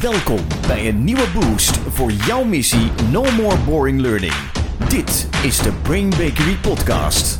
Welkom 0.00 0.38
bij 0.66 0.88
een 0.88 1.04
nieuwe 1.04 1.26
boost 1.34 1.76
voor 1.76 2.10
jouw 2.12 2.44
missie 2.44 2.90
No 3.10 3.22
More 3.36 3.56
Boring 3.66 4.00
Learning. 4.00 4.32
Dit 4.88 5.28
is 5.44 5.58
de 5.58 5.72
Brain 5.82 6.10
Bakery 6.10 6.56
Podcast. 6.62 7.38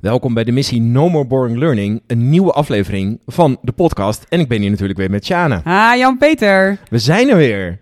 Welkom 0.00 0.34
bij 0.34 0.44
de 0.44 0.52
missie 0.52 0.80
No 0.80 1.08
More 1.08 1.26
Boring 1.26 1.58
Learning, 1.58 2.02
een 2.06 2.28
nieuwe 2.30 2.52
aflevering 2.52 3.20
van 3.26 3.58
de 3.62 3.72
podcast. 3.72 4.26
En 4.28 4.40
ik 4.40 4.48
ben 4.48 4.60
hier 4.60 4.70
natuurlijk 4.70 4.98
weer 4.98 5.10
met 5.10 5.24
Sjane. 5.24 5.60
Ah, 5.64 5.96
Jan-Peter. 5.96 6.78
We 6.90 6.98
zijn 6.98 7.28
er 7.28 7.36
weer. 7.36 7.78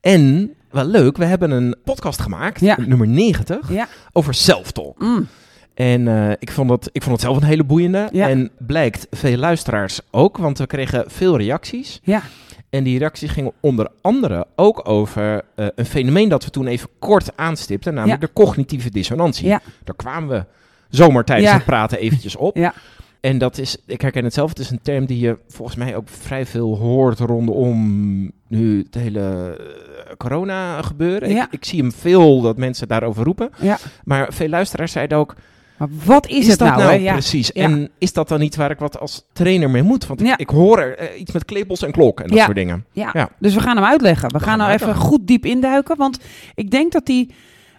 En, 0.00 0.52
wel 0.70 0.84
leuk, 0.84 1.16
we 1.16 1.24
hebben 1.24 1.50
een 1.50 1.76
podcast 1.84 2.20
gemaakt, 2.20 2.60
Ja. 2.60 2.76
nummer 2.86 3.06
90, 3.08 3.72
Ja. 3.72 3.88
over 4.12 4.34
self-talk. 4.34 4.98
Mm. 4.98 5.26
En 5.74 6.08
eh, 6.08 6.30
ik, 6.38 6.50
vond 6.50 6.68
dat, 6.68 6.88
ik 6.92 7.02
vond 7.02 7.14
het 7.14 7.24
zelf 7.24 7.36
een 7.36 7.48
hele 7.48 7.64
boeiende. 7.64 8.08
Ja. 8.12 8.28
En 8.28 8.50
blijkt 8.58 9.06
veel 9.10 9.36
luisteraars 9.36 10.00
ook, 10.10 10.36
want 10.36 10.58
we 10.58 10.66
kregen 10.66 11.04
veel 11.06 11.36
reacties. 11.36 12.00
Ja. 12.02 12.22
En 12.70 12.84
die 12.84 12.98
reacties 12.98 13.30
gingen 13.30 13.52
onder 13.60 13.88
andere 14.00 14.46
ook 14.56 14.88
over 14.88 15.42
eh, 15.54 15.66
een 15.74 15.84
fenomeen 15.86 16.28
dat 16.28 16.44
we 16.44 16.50
toen 16.50 16.66
even 16.66 16.88
kort 16.98 17.36
aanstipten, 17.36 17.94
namelijk 17.94 18.20
Ja. 18.20 18.26
de 18.26 18.32
cognitieve 18.32 18.90
dissonantie. 18.90 19.46
Ja. 19.46 19.60
Daar 19.84 19.96
kwamen 19.96 20.28
we 20.28 20.44
zomaar 20.88 21.24
tijdens 21.24 21.48
Ja. 21.48 21.54
het 21.56 21.64
praten 21.64 21.98
eventjes 21.98 22.36
op. 22.36 22.56
Ja. 22.56 22.74
En 23.20 23.38
dat 23.38 23.58
is, 23.58 23.76
ik 23.86 24.00
herken 24.00 24.24
het 24.24 24.34
zelf, 24.34 24.48
het 24.48 24.58
is 24.58 24.70
een 24.70 24.82
term 24.82 25.04
die 25.06 25.18
je 25.18 25.38
volgens 25.48 25.76
mij 25.76 25.96
ook 25.96 26.08
vrij 26.08 26.46
veel 26.46 26.78
hoort 26.78 27.18
rondom 27.18 28.30
nu 28.48 28.78
het 28.82 28.94
hele 28.94 29.56
eh, 29.58 30.16
corona 30.16 30.82
gebeuren. 30.82 31.30
Ja. 31.30 31.44
Ik, 31.44 31.52
ik 31.52 31.64
zie 31.64 31.80
hem 31.80 31.92
veel 31.92 32.40
dat 32.40 32.56
mensen 32.56 32.88
daarover 32.88 33.24
roepen. 33.24 33.50
Ja. 33.60 33.78
Maar 34.04 34.32
veel 34.32 34.48
luisteraars 34.48 34.92
zeiden 34.92 35.18
ook, 35.18 35.34
Maar 35.80 35.88
wat 36.04 36.26
is, 36.28 36.46
het 36.46 36.58
dat 36.58 36.68
nou? 36.68 36.82
nou? 36.82 37.00
Ja. 37.00 37.12
precies? 37.12 37.50
Ja. 37.54 37.62
En 37.64 37.90
is 37.98 38.12
dat 38.12 38.28
dan 38.28 38.40
niet 38.40 38.56
waar 38.56 38.70
ik 38.70 38.78
wat 38.78 38.98
als 39.00 39.24
trainer 39.32 39.70
mee 39.70 39.82
moet? 39.82 40.06
Want 40.06 40.20
ik- 40.20 40.26
Ja. 40.26 40.36
ik 40.38 40.48
hoor 40.50 40.78
er 40.78 40.96
eh, 40.98 41.20
iets 41.20 41.32
met 41.32 41.44
klepels 41.44 41.82
en 41.82 41.90
klok 41.92 42.20
en 42.20 42.28
dat 42.28 42.38
soort 42.38 42.54
dingen. 42.56 42.84
Ja. 42.92 43.10
Ja. 43.12 43.28
Dus 43.38 43.54
we 43.54 43.60
gaan 43.60 43.76
hem 43.76 43.84
uitleggen. 43.86 44.28
We 44.32 44.38
gaan 44.38 44.48
gaan 44.48 44.58
nou 44.58 44.70
even 44.72 44.94
goed 44.94 45.26
diep 45.26 45.44
induiken. 45.46 45.96
Want 45.96 46.18
ik 46.54 46.70
denk 46.70 46.92
dat 46.92 47.06
die 47.06 47.30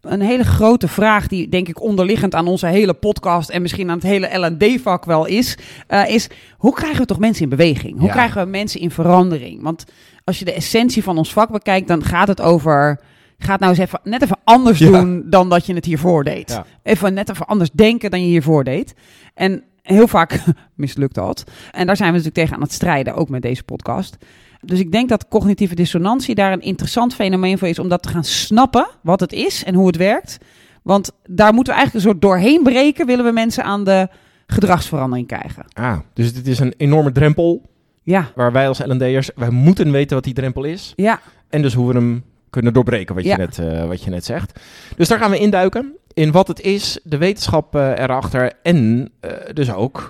een 0.01 0.21
hele 0.21 0.43
grote 0.43 0.87
vraag, 0.87 1.27
die 1.27 1.49
denk 1.49 1.67
ik 1.67 1.81
onderliggend 1.81 2.35
aan 2.35 2.47
onze 2.47 2.67
hele 2.67 2.93
podcast 2.93 3.49
en 3.49 3.61
misschien 3.61 3.89
aan 3.89 3.95
het 3.97 4.05
hele 4.07 4.47
L&D-vak 4.47 5.05
wel 5.05 5.25
is, 5.25 5.57
eh, 5.87 6.09
is 6.09 6.27
hoe 6.57 6.73
krijgen 6.73 6.99
we 6.99 7.05
toch 7.05 7.19
mensen 7.19 7.43
in 7.43 7.49
beweging? 7.49 7.97
Hoe 7.97 8.07
Ja. 8.07 8.11
krijgen 8.13 8.43
we 8.43 8.49
mensen 8.49 8.79
in 8.79 8.91
verandering? 8.91 9.61
Want 9.63 9.83
als 10.23 10.39
je 10.39 10.45
de 10.45 10.53
essentie 10.53 11.03
van 11.03 11.17
ons 11.17 11.33
vak 11.33 11.49
bekijkt, 11.51 11.87
dan 11.87 12.03
gaat 12.03 12.27
het 12.27 12.41
over... 12.41 12.99
Ga 13.43 13.51
het 13.51 13.59
nou 13.59 13.71
eens 13.71 13.81
even, 13.81 13.99
net 14.03 14.21
even 14.21 14.37
anders 14.43 14.79
Ja. 14.79 14.91
doen 14.91 15.23
dan 15.29 15.49
dat 15.49 15.65
je 15.65 15.73
het 15.73 15.85
hiervoor 15.85 16.23
deed. 16.23 16.49
Ja. 16.49 16.65
Even 16.83 17.13
net 17.13 17.29
even 17.29 17.45
anders 17.45 17.69
denken 17.73 18.11
dan 18.11 18.21
je 18.21 18.27
hiervoor 18.27 18.63
deed. 18.63 18.93
En 19.33 19.63
heel 19.81 20.07
vaak 20.07 20.43
mislukt 20.75 21.15
dat. 21.15 21.43
En 21.71 21.85
daar 21.85 21.95
zijn 21.97 22.09
we 22.11 22.17
natuurlijk 22.17 22.43
tegen 22.43 22.55
aan 22.55 22.61
het 22.61 22.73
strijden, 22.73 23.13
ook 23.15 23.29
met 23.29 23.41
deze 23.41 23.63
podcast. 23.63 24.17
Dus 24.61 24.79
ik 24.79 24.91
denk 24.91 25.09
dat 25.09 25.27
cognitieve 25.27 25.75
dissonantie 25.75 26.35
daar 26.35 26.51
een 26.51 26.61
interessant 26.61 27.15
fenomeen 27.15 27.57
voor 27.57 27.67
is 27.67 27.79
om 27.79 27.89
dat 27.89 28.03
te 28.03 28.09
gaan 28.09 28.23
snappen, 28.23 28.87
wat 29.03 29.19
het 29.19 29.33
is 29.33 29.63
en 29.63 29.75
hoe 29.75 29.87
het 29.87 29.95
werkt. 29.97 30.37
Want 30.83 31.11
daar 31.25 31.53
moeten 31.53 31.73
we 31.73 31.79
eigenlijk 31.79 31.93
een 32.05 32.11
soort 32.11 32.21
doorheen 32.21 32.63
breken, 32.63 33.05
willen 33.05 33.25
we 33.25 33.31
mensen 33.31 33.63
aan 33.63 33.83
de 33.83 34.07
gedragsverandering 34.47 35.27
krijgen. 35.27 35.65
Ah, 35.73 35.99
dus 36.13 36.33
dit 36.33 36.47
is 36.47 36.59
een 36.59 36.73
enorme 36.77 37.11
drempel 37.11 37.69
Ja, 38.03 38.31
waar 38.35 38.51
wij 38.51 38.67
als 38.67 38.79
L&D'ers, 38.79 39.29
wij 39.35 39.49
moeten 39.49 39.91
weten 39.91 40.15
wat 40.15 40.23
die 40.23 40.33
drempel 40.33 40.63
is. 40.63 40.93
ja, 40.95 41.19
En 41.49 41.61
dus 41.61 41.73
hoe 41.73 41.87
we 41.87 41.93
hem 41.93 42.23
kunnen 42.51 42.73
doorbreken, 42.73 43.15
wat, 43.15 43.23
Ja. 43.23 43.31
je, 43.31 43.37
net, 43.37 43.59
eh, 43.59 43.87
wat 43.87 44.03
je 44.03 44.09
net 44.09 44.25
zegt. 44.25 44.59
Dus 44.95 45.07
daar 45.07 45.17
gaan 45.19 45.31
we 45.31 45.37
induiken. 45.39 45.95
In 46.13 46.31
wat 46.31 46.47
het 46.47 46.61
is, 46.61 46.99
de 47.03 47.17
wetenschap 47.17 47.75
eh, 47.75 47.89
erachter. 47.97 48.51
En 48.63 49.09
eh, 49.19 49.31
dus 49.53 49.73
ook 49.73 50.09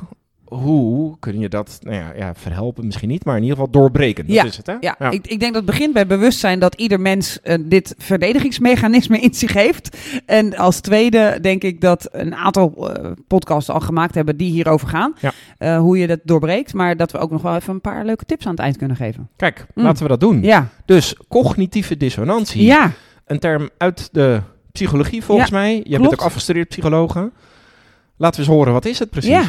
hoe 0.58 1.16
kun 1.20 1.40
je 1.40 1.50
dat, 1.50 1.78
nou 1.82 1.96
ja, 1.96 2.14
ja, 2.18 2.34
verhelpen 2.36 2.86
misschien 2.86 3.10
niet, 3.10 3.26
maar 3.26 3.36
in 3.36 3.42
ieder 3.44 3.58
geval 3.58 3.72
doorbreken. 3.72 4.26
Dat 4.26 4.36
Ja. 4.36 4.44
is 4.44 4.58
het, 4.58 4.68
hè? 4.68 4.76
ja. 4.80 5.00
Ik, 5.00 5.28
ik 5.28 5.40
denk 5.40 5.42
dat 5.54 5.54
het 5.56 5.66
begint 5.66 5.94
bij 5.94 6.08
bewustzijn 6.08 6.60
dat 6.60 6.76
ieder 6.76 7.00
mens 7.00 7.42
eh, 7.42 7.58
dit 7.62 7.96
verdedigingsmechanisme 7.98 9.20
in 9.20 9.34
zich 9.34 9.54
heeft. 9.54 9.98
En 10.26 10.58
als 10.58 10.80
tweede 10.80 11.38
denk 11.42 11.64
ik 11.64 11.82
dat 11.82 12.08
een 12.12 12.36
aantal 12.36 12.94
eh, 12.94 13.12
podcasts 13.28 13.70
al 13.70 13.80
gemaakt 13.80 14.16
hebben 14.16 14.38
die 14.38 14.52
hierover 14.52 14.88
gaan. 14.88 15.14
Ja. 15.20 15.32
Eh, 15.58 15.78
hoe 15.78 15.98
je 15.98 16.08
dat 16.08 16.20
doorbreekt. 16.24 16.74
Maar 16.74 16.98
dat 16.98 17.12
we 17.12 17.18
ook 17.18 17.32
nog 17.32 17.42
wel 17.42 17.56
even 17.56 17.74
een 17.74 17.82
paar 17.82 18.06
leuke 18.06 18.26
tips 18.26 18.46
aan 18.46 18.52
het 18.52 18.60
eind 18.62 18.78
kunnen 18.78 18.98
geven. 18.98 19.30
Kijk, 19.36 19.66
Mm. 19.74 19.84
laten 19.84 20.04
we 20.04 20.10
dat 20.10 20.20
doen. 20.20 20.44
Ja, 20.44 20.68
Dus 20.86 21.16
cognitieve 21.28 21.98
dissonantie. 21.98 22.64
ja. 22.64 22.92
Een 23.26 23.40
term 23.40 23.70
uit 23.78 24.10
de 24.12 24.42
psychologie 24.72 25.24
volgens 25.24 25.50
Ja, 25.50 25.56
mij. 25.58 25.76
Je 25.76 25.84
bent 25.84 25.96
klopt. 26.02 26.14
ook 26.14 26.22
afgestudeerd 26.26 26.68
psychologe. 26.68 27.32
Laten 28.18 28.42
we 28.42 28.48
eens 28.48 28.56
horen, 28.56 28.74
wat 28.74 28.86
is 28.86 29.00
het 29.00 29.10
precies? 29.10 29.30
Ja. 29.32 29.44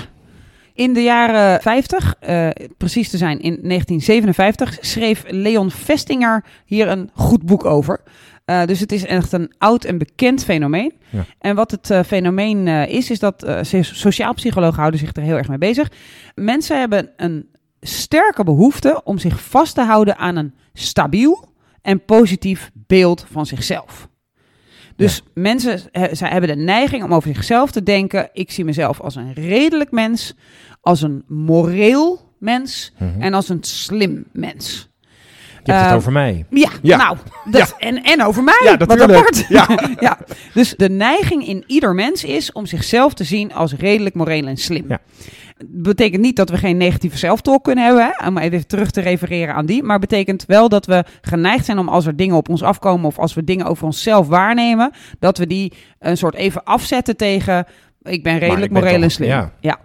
In 0.75 0.93
de 0.93 1.03
jaren 1.03 1.61
50, 1.61 2.15
eh, 2.21 2.49
precies 2.77 3.11
te 3.11 3.17
zijn 3.17 3.41
in 3.41 3.59
1957, 3.63 4.79
schreef 4.81 5.25
Leon 5.29 5.71
Vestinger 5.71 6.45
hier 6.65 6.89
een 6.89 7.11
goed 7.15 7.43
boek 7.43 7.65
over. 7.65 8.01
Eh, 8.45 8.65
dus 8.65 8.81
het 8.81 8.93
is 8.93 9.05
echt 9.05 9.33
een 9.33 9.53
oud 9.59 9.85
en 9.85 9.99
bekend 9.99 10.45
fenomeen. 10.45 10.93
Ja. 11.11 11.25
En 11.39 11.55
wat 11.55 11.71
het 11.71 11.91
eh, 11.91 12.01
fenomeen 12.03 12.69
is, 12.69 13.11
is 13.11 13.19
dat 13.19 13.47
so- 13.63 13.83
sociaal 13.83 14.35
psychologen 14.35 14.79
houden 14.79 15.01
zich 15.01 15.17
er 15.17 15.23
heel 15.23 15.37
erg 15.37 15.49
mee 15.49 15.59
bezig. 15.59 15.91
Mensen 16.35 16.79
hebben 16.79 17.11
een 17.17 17.49
sterke 17.81 18.45
behoefte 18.45 19.01
om 19.05 19.19
zich 19.19 19.43
vast 19.43 19.75
te 19.75 19.83
houden 19.83 20.17
aan 20.17 20.37
een 20.37 20.55
stabiel 20.73 21.49
en 21.83 22.05
positief 22.05 22.71
beeld 22.75 23.27
van 23.31 23.47
zichzelf. 23.47 24.09
Dus 24.97 25.23
mensen 25.35 25.81
zij 26.13 26.29
hebben 26.31 26.49
de 26.57 26.63
neiging 26.63 27.05
om 27.05 27.15
over 27.15 27.35
zichzelf 27.35 27.71
te 27.71 27.83
denken: 27.83 28.29
ik 28.33 28.51
zie 28.51 28.65
mezelf 28.65 29.01
als 29.01 29.15
een 29.15 29.33
redelijk 29.33 29.91
mens, 29.91 30.35
als 30.81 31.03
een 31.03 31.25
moreel 31.29 32.31
mens 32.39 32.93
Mhm. 32.99 33.21
en 33.21 33.35
als 33.35 33.49
een 33.49 33.63
slim 33.63 34.25
mens. 34.33 34.91
Je 35.65 35.71
hebt 35.73 35.83
het 35.85 35.91
Eh, 35.91 35.97
over 35.97 36.13
mij. 36.13 36.45
Ja, 36.51 36.71
Ja. 36.83 36.97
nou, 36.97 37.17
dat, 37.51 37.75
En, 37.79 38.03
en 38.03 38.23
over 38.25 38.43
mij. 38.43 38.61
Ja, 38.65 38.77
natuurlijk. 38.77 39.11
apart. 39.13 39.47
Ja. 39.49 39.67
ja. 40.01 40.19
Dus 40.55 40.75
de 40.77 40.89
neiging 40.91 41.47
in 41.47 41.65
ieder 41.67 41.95
mens 41.95 42.25
is 42.25 42.53
om 42.53 42.67
zichzelf 42.67 43.15
te 43.15 43.25
zien 43.25 43.53
als 43.55 43.75
redelijk, 43.75 44.15
moreel 44.15 44.47
en 44.47 44.57
slim. 44.57 44.85
Ja. 44.89 45.01
Betekent 45.67 46.23
niet 46.23 46.37
dat 46.37 46.51
we 46.51 46.57
geen 46.57 46.77
negatieve 46.77 47.19
zelftalk 47.19 47.65
kunnen 47.65 47.85
hebben, 47.85 48.13
hè? 48.17 48.27
om 48.27 48.39
even 48.39 48.67
terug 48.67 48.91
te 48.91 49.01
refereren 49.01 49.55
aan 49.55 49.67
die. 49.67 49.83
Maar 49.83 49.99
betekent 49.99 50.45
wel 50.47 50.69
dat 50.69 50.87
we 50.87 51.05
geneigd 51.21 51.65
zijn 51.65 51.79
om 51.79 51.89
als 51.89 52.07
er 52.07 52.17
dingen 52.17 52.37
op 52.37 52.49
ons 52.49 52.63
afkomen 52.63 53.07
of 53.07 53.19
als 53.19 53.35
we 53.35 53.45
dingen 53.45 53.67
over 53.67 53.85
onszelf 53.85 54.29
waarnemen, 54.29 54.91
dat 55.19 55.39
we 55.39 55.47
die 55.47 55.73
een 55.99 56.17
soort 56.17 56.35
even 56.35 56.65
afzetten 56.65 57.17
tegen 57.17 57.67
ik 58.03 58.23
ben 58.23 58.39
redelijk, 58.39 58.65
ik 58.65 58.73
ben 58.73 58.83
moreel 58.83 59.03
en 59.03 59.11
slim. 59.11 59.51
ja. 59.61 59.81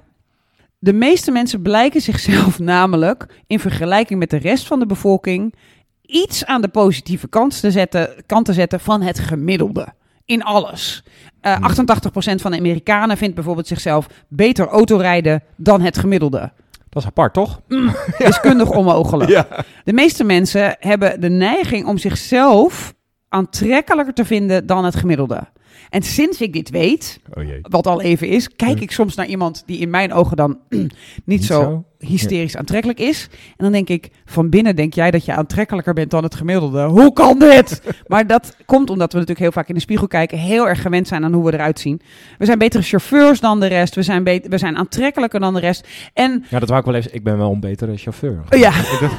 De 0.79 0.93
meeste 0.93 1.31
mensen 1.31 1.61
blijken 1.61 2.01
zichzelf 2.01 2.59
namelijk 2.73 3.25
in 3.47 3.59
vergelijking 3.59 4.19
met 4.19 4.29
de 4.29 4.37
rest 4.37 4.67
van 4.67 4.79
de 4.79 4.85
bevolking 4.85 5.55
iets 6.01 6.45
aan 6.45 6.61
de 6.61 6.67
positieve 6.67 7.27
kant 7.27 7.59
te 7.59 7.71
zetten, 7.71 8.09
kant 8.25 8.45
te 8.45 8.53
zetten 8.53 8.79
van 8.79 9.01
het 9.01 9.19
gemiddelde. 9.19 9.93
In 10.27 10.43
alles. 10.43 11.03
Eh 11.41 11.55
Hmm. 11.55 11.63
88% 11.63 12.41
van 12.41 12.51
de 12.51 12.57
Amerikanen 12.57 13.17
vindt 13.17 13.35
bijvoorbeeld 13.35 13.67
zichzelf 13.67 14.07
beter 14.27 14.67
autorijden 14.67 15.43
dan 15.55 15.81
het 15.81 15.97
gemiddelde. 15.97 16.51
Dat 16.89 17.01
is 17.03 17.05
apart, 17.07 17.33
toch? 17.33 17.61
Wiskundig 18.17 18.69
onmogelijk. 18.69 19.29
Ja. 19.37 19.47
De 19.83 19.93
meeste 19.93 20.23
mensen 20.23 20.75
hebben 20.79 21.21
de 21.21 21.29
neiging 21.29 21.85
om 21.85 21.97
zichzelf 21.97 22.93
aantrekkelijker 23.29 24.13
te 24.13 24.25
vinden 24.25 24.65
dan 24.65 24.85
het 24.85 24.95
gemiddelde. 24.95 25.47
En 25.89 26.01
sinds 26.01 26.41
ik 26.41 26.53
dit 26.53 26.69
weet, 26.69 27.19
Oh 27.33 27.43
jee. 27.43 27.59
wat 27.61 27.87
al 27.87 28.01
even 28.01 28.27
is, 28.27 28.55
kijk 28.55 28.79
ik 28.79 28.91
soms 28.91 29.15
naar 29.15 29.25
iemand 29.25 29.63
die 29.65 29.79
in 29.79 29.89
mijn 29.89 30.13
ogen 30.13 30.37
dan 30.37 30.59
niet, 31.25 31.45
zo, 31.45 31.61
zo? 31.61 31.85
Hysterisch 31.99 32.57
aantrekkelijk 32.57 32.99
is. 32.99 33.27
En 33.31 33.63
dan 33.63 33.71
denk 33.71 33.89
ik, 33.89 34.09
van 34.25 34.49
binnen 34.49 34.75
denk 34.75 34.93
jij 34.93 35.11
dat 35.11 35.25
je 35.25 35.33
aantrekkelijker 35.33 35.93
bent 35.93 36.11
dan 36.11 36.23
het 36.23 36.35
gemiddelde. 36.35 36.83
Hoe 36.83 37.13
kan 37.13 37.39
dit? 37.39 37.81
maar 38.07 38.27
dat 38.27 38.55
komt 38.65 38.89
omdat 38.89 39.11
we 39.11 39.17
natuurlijk 39.19 39.39
heel 39.39 39.51
vaak 39.51 39.67
in 39.67 39.75
de 39.75 39.81
spiegel 39.81 40.07
kijken, 40.07 40.37
heel 40.37 40.67
erg 40.67 40.81
gewend 40.81 41.07
zijn 41.07 41.23
aan 41.23 41.33
hoe 41.33 41.45
we 41.45 41.53
eruit 41.53 41.79
zien. 41.79 42.01
We 42.37 42.45
zijn 42.45 42.57
betere 42.57 42.83
chauffeurs 42.83 43.39
dan 43.39 43.59
de 43.59 43.67
rest, 43.67 43.95
we 43.95 44.01
zijn, 44.01 44.23
we 44.23 44.57
zijn 44.57 44.77
aantrekkelijker 44.77 45.39
dan 45.39 45.53
de 45.53 45.59
rest. 45.59 45.87
En 46.13 46.45
Ja, 46.49 46.59
dat 46.59 46.67
wou 46.69 46.79
ik 46.79 46.85
wel 46.85 46.95
even. 46.95 47.13
Ik 47.13 47.23
ben 47.23 47.37
wel 47.37 47.51
een 47.51 47.59
betere 47.59 47.97
chauffeur. 47.97 48.43
ja, 48.49 48.71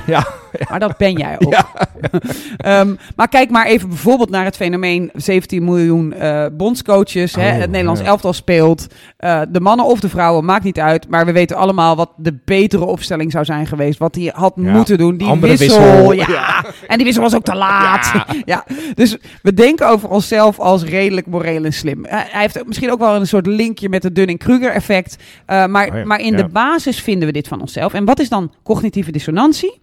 ja. 0.06 0.26
maar 0.70 0.80
dat 0.80 0.96
ben 0.96 1.12
jij 1.12 1.36
ook. 1.38 1.56
Ehm, 2.56 2.94
maar 3.16 3.28
kijk 3.28 3.50
maar 3.50 3.66
even 3.66 3.88
bijvoorbeeld 3.88 4.31
naar 4.31 4.44
het 4.44 4.56
fenomeen 4.56 5.10
17 5.14 5.64
miljoen 5.64 6.12
eh, 6.12 6.46
bondscoaches. 6.52 7.34
hè, 7.34 7.50
Oh, 7.50 7.58
het 7.58 7.70
Nederlands 7.70 8.00
elftal 8.00 8.32
speelt. 8.32 8.86
Eh, 9.16 9.40
de 9.48 9.60
mannen 9.60 9.86
of 9.86 10.00
de 10.00 10.08
vrouwen, 10.08 10.44
maakt 10.44 10.64
niet 10.64 10.78
uit. 10.78 11.08
Maar 11.08 11.26
we 11.26 11.32
weten 11.32 11.56
allemaal 11.56 11.96
wat 11.96 12.10
de 12.16 12.38
betere 12.44 12.77
opstelling 12.84 13.32
zou 13.32 13.44
zijn 13.44 13.66
geweest. 13.66 13.98
Wat 13.98 14.14
hij 14.14 14.32
had 14.34 14.52
Ja, 14.56 14.72
moeten 14.72 14.98
doen. 14.98 15.16
Die 15.16 15.34
wissel. 15.40 15.56
wissel, 15.56 16.12
Ja. 16.12 16.26
ja. 16.28 16.64
En 16.86 16.96
die 16.96 17.04
wissel 17.06 17.22
was 17.22 17.34
ook 17.34 17.44
te 17.44 17.54
laat. 17.54 18.25
Ja. 18.44 18.64
Dus 18.94 19.16
we 19.42 19.54
denken 19.54 19.88
over 19.88 20.08
onszelf 20.08 20.58
als 20.60 20.84
redelijk 20.84 21.26
moreel 21.26 21.64
en 21.64 21.72
slim. 21.72 22.04
Hij 22.08 22.40
heeft 22.40 22.66
misschien 22.66 22.90
ook 22.92 22.98
wel 22.98 23.14
een 23.14 23.26
soort 23.26 23.46
linkje 23.46 23.88
met 23.88 24.02
het 24.02 24.14
Dunning-Kruger 24.14 24.70
effect. 24.70 25.16
Eh, 25.46 25.66
maar, 25.66 25.86
Oh 25.88 26.04
maar 26.04 26.20
in 26.20 26.36
de 26.36 26.48
basis 26.48 27.00
vinden 27.00 27.26
we 27.26 27.32
dit 27.32 27.48
van 27.48 27.60
onszelf. 27.60 27.92
En 27.94 28.04
wat 28.04 28.19
is 28.20 28.28
dan 28.28 28.52
cognitieve 28.62 29.12
dissonantie? 29.12 29.81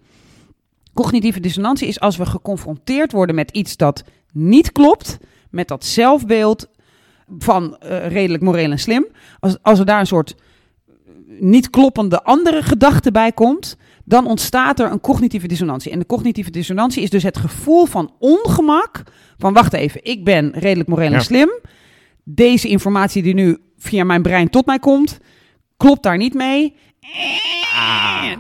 Cognitieve 0.94 1.40
dissonantie 1.40 1.88
is 1.88 2.00
als 2.00 2.18
we 2.18 2.26
geconfronteerd 2.26 3.12
worden 3.12 3.36
met 3.36 3.52
iets 3.52 3.78
dat 3.78 4.04
niet 4.34 4.72
klopt, 4.72 5.18
met 5.50 5.68
dat 5.68 5.86
zelfbeeld 5.86 6.68
van 7.40 7.78
eh, 7.78 8.08
redelijk 8.08 8.44
moreel 8.44 8.72
en 8.72 8.80
slim. 8.80 9.08
Als, 9.40 9.58
als 9.62 9.80
er 9.80 9.86
daar 9.86 10.00
een 10.00 10.08
soort 10.08 10.36
niet 11.40 11.70
kloppende 11.70 12.24
andere 12.24 12.64
gedachte 12.64 13.12
bij 13.12 13.32
komt, 13.32 13.78
dan 14.04 14.28
ontstaat 14.28 14.80
er 14.80 14.92
een 14.92 15.02
cognitieve 15.02 15.48
dissonantie. 15.48 15.92
En 15.92 16.00
de 16.00 16.06
cognitieve 16.06 16.52
dissonantie 16.52 17.04
is 17.04 17.10
dus 17.10 17.24
het 17.24 17.38
gevoel 17.38 17.86
van 17.86 18.14
ongemak. 18.20 19.04
Van 19.38 19.54
wacht 19.54 19.74
even, 19.74 20.04
ik 20.04 20.24
ben 20.24 20.52
redelijk 20.52 20.90
moreel 20.90 21.06
en 21.06 21.12
Ja. 21.12 21.20
slim. 21.20 21.50
Deze 22.24 22.68
informatie 22.68 23.24
die 23.24 23.34
nu 23.34 23.58
via 23.78 24.04
mijn 24.04 24.22
brein 24.22 24.50
tot 24.50 24.66
mij 24.66 24.80
komt, 24.80 25.20
klopt 25.78 26.04
daar 26.04 26.18
niet 26.18 26.34
mee. 26.34 26.76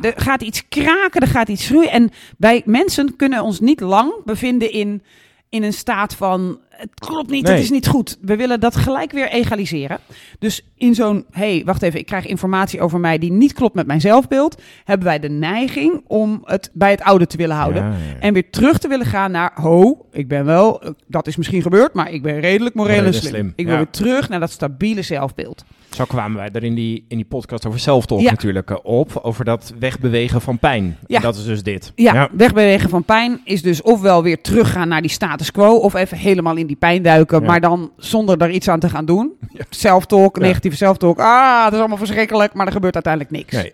Er 0.02 0.14
gaat 0.16 0.42
iets 0.42 0.68
kraken, 0.68 1.22
er 1.22 1.28
gaat 1.28 1.48
iets 1.50 1.66
schroeien. 1.66 1.92
En 1.92 2.10
wij 2.38 2.62
mensen 2.66 3.16
kunnen 3.16 3.44
ons 3.44 3.60
niet 3.60 3.80
lang 3.80 4.14
bevinden 4.26 4.72
in, 4.72 5.04
in 5.50 5.64
een 5.64 5.74
staat 5.74 6.16
van... 6.16 6.60
Het 6.78 6.90
klopt 6.96 7.30
niet, 7.30 7.44
Nee. 7.44 7.54
het 7.54 7.64
is 7.64 7.70
niet 7.70 7.88
goed. 7.88 8.18
We 8.22 8.36
willen 8.36 8.60
dat 8.60 8.76
gelijk 8.76 9.12
weer 9.12 9.30
egaliseren. 9.30 10.00
Dus 10.40 10.66
in 10.76 10.96
zo'n, 10.96 11.26
hé, 11.32 11.54
hey, 11.56 11.62
wacht 11.66 11.82
even, 11.82 12.00
ik 12.00 12.06
krijg 12.06 12.26
informatie 12.26 12.82
over 12.82 13.00
mij 13.00 13.18
die 13.18 13.32
niet 13.32 13.54
klopt 13.54 13.76
met 13.76 13.88
mijn 13.88 14.02
zelfbeeld, 14.02 14.62
hebben 14.84 15.06
wij 15.08 15.20
de 15.20 15.30
neiging 15.30 16.04
om 16.08 16.42
het 16.46 16.70
bij 16.74 16.92
het 16.92 17.02
oude 17.02 17.28
te 17.28 17.38
willen 17.38 17.56
houden. 17.56 17.84
Ja, 17.84 17.90
ja, 17.90 17.96
ja. 17.96 18.20
En 18.20 18.34
weer 18.34 18.50
terug 18.50 18.78
te 18.78 18.88
willen 18.88 19.06
gaan 19.06 19.32
naar, 19.32 19.52
ho, 19.56 20.06
ik 20.12 20.28
ben 20.28 20.46
wel, 20.46 20.82
eh, 20.82 20.90
dat 21.08 21.28
is 21.28 21.36
misschien 21.36 21.62
gebeurd, 21.62 21.94
maar 21.94 22.12
ik 22.12 22.22
ben 22.22 22.40
redelijk 22.40 22.76
moreel 22.76 22.96
en 22.96 23.04
Moreel 23.04 23.14
en 23.14 23.20
slim. 23.20 23.32
slim, 23.34 23.54
Ik 23.56 23.66
wil 23.66 23.74
ja. 23.74 23.80
weer 23.80 23.90
terug 23.92 24.30
naar 24.30 24.40
dat 24.40 24.52
stabiele 24.52 25.02
zelfbeeld. 25.02 25.66
Zo 25.96 26.06
kwamen 26.06 26.38
wij 26.38 26.50
er 26.54 26.64
in 26.64 26.76
die, 26.76 27.06
in 27.08 27.18
die 27.18 27.26
podcast 27.26 27.66
over 27.68 27.80
zelftalk 27.80 28.20
Ja. 28.22 28.30
natuurlijk 28.30 28.70
eh, 28.70 28.78
op. 28.84 29.20
Over 29.22 29.46
dat 29.46 29.74
wegbewegen 29.80 30.42
van 30.42 30.60
pijn. 30.60 30.98
Ja. 31.08 31.16
En 31.16 31.22
dat 31.22 31.36
is 31.36 31.46
dus 31.46 31.64
dit. 31.64 31.92
Ja, 31.96 32.30
wegbewegen 32.32 32.90
van 32.90 33.04
pijn 33.04 33.42
is 33.44 33.62
dus 33.62 33.82
ofwel 33.82 34.24
weer 34.24 34.42
teruggaan 34.42 34.88
naar 34.88 35.02
die 35.02 35.12
status 35.12 35.52
quo, 35.52 35.76
of 35.76 35.94
even 35.94 36.18
helemaal 36.18 36.56
in 36.56 36.68
die 36.68 36.76
pijn 36.76 37.02
duiken, 37.04 37.40
Ja. 37.40 37.46
maar 37.46 37.62
dan 37.62 37.92
zonder 37.98 38.42
er 38.42 38.50
iets 38.52 38.68
aan 38.68 38.80
te 38.80 38.90
gaan 38.90 39.06
doen. 39.06 39.34
Zelftalk, 39.70 40.36
Ja. 40.38 40.42
negatieve 40.42 40.78
zelftalk. 40.78 41.20
Ah, 41.20 41.64
dat 41.64 41.74
is 41.74 41.80
allemaal 41.80 41.98
verschrikkelijk, 41.98 42.54
maar 42.54 42.66
er 42.66 42.72
gebeurt 42.72 42.94
uiteindelijk 42.94 43.34
niks. 43.34 43.54
Nee. 43.54 43.74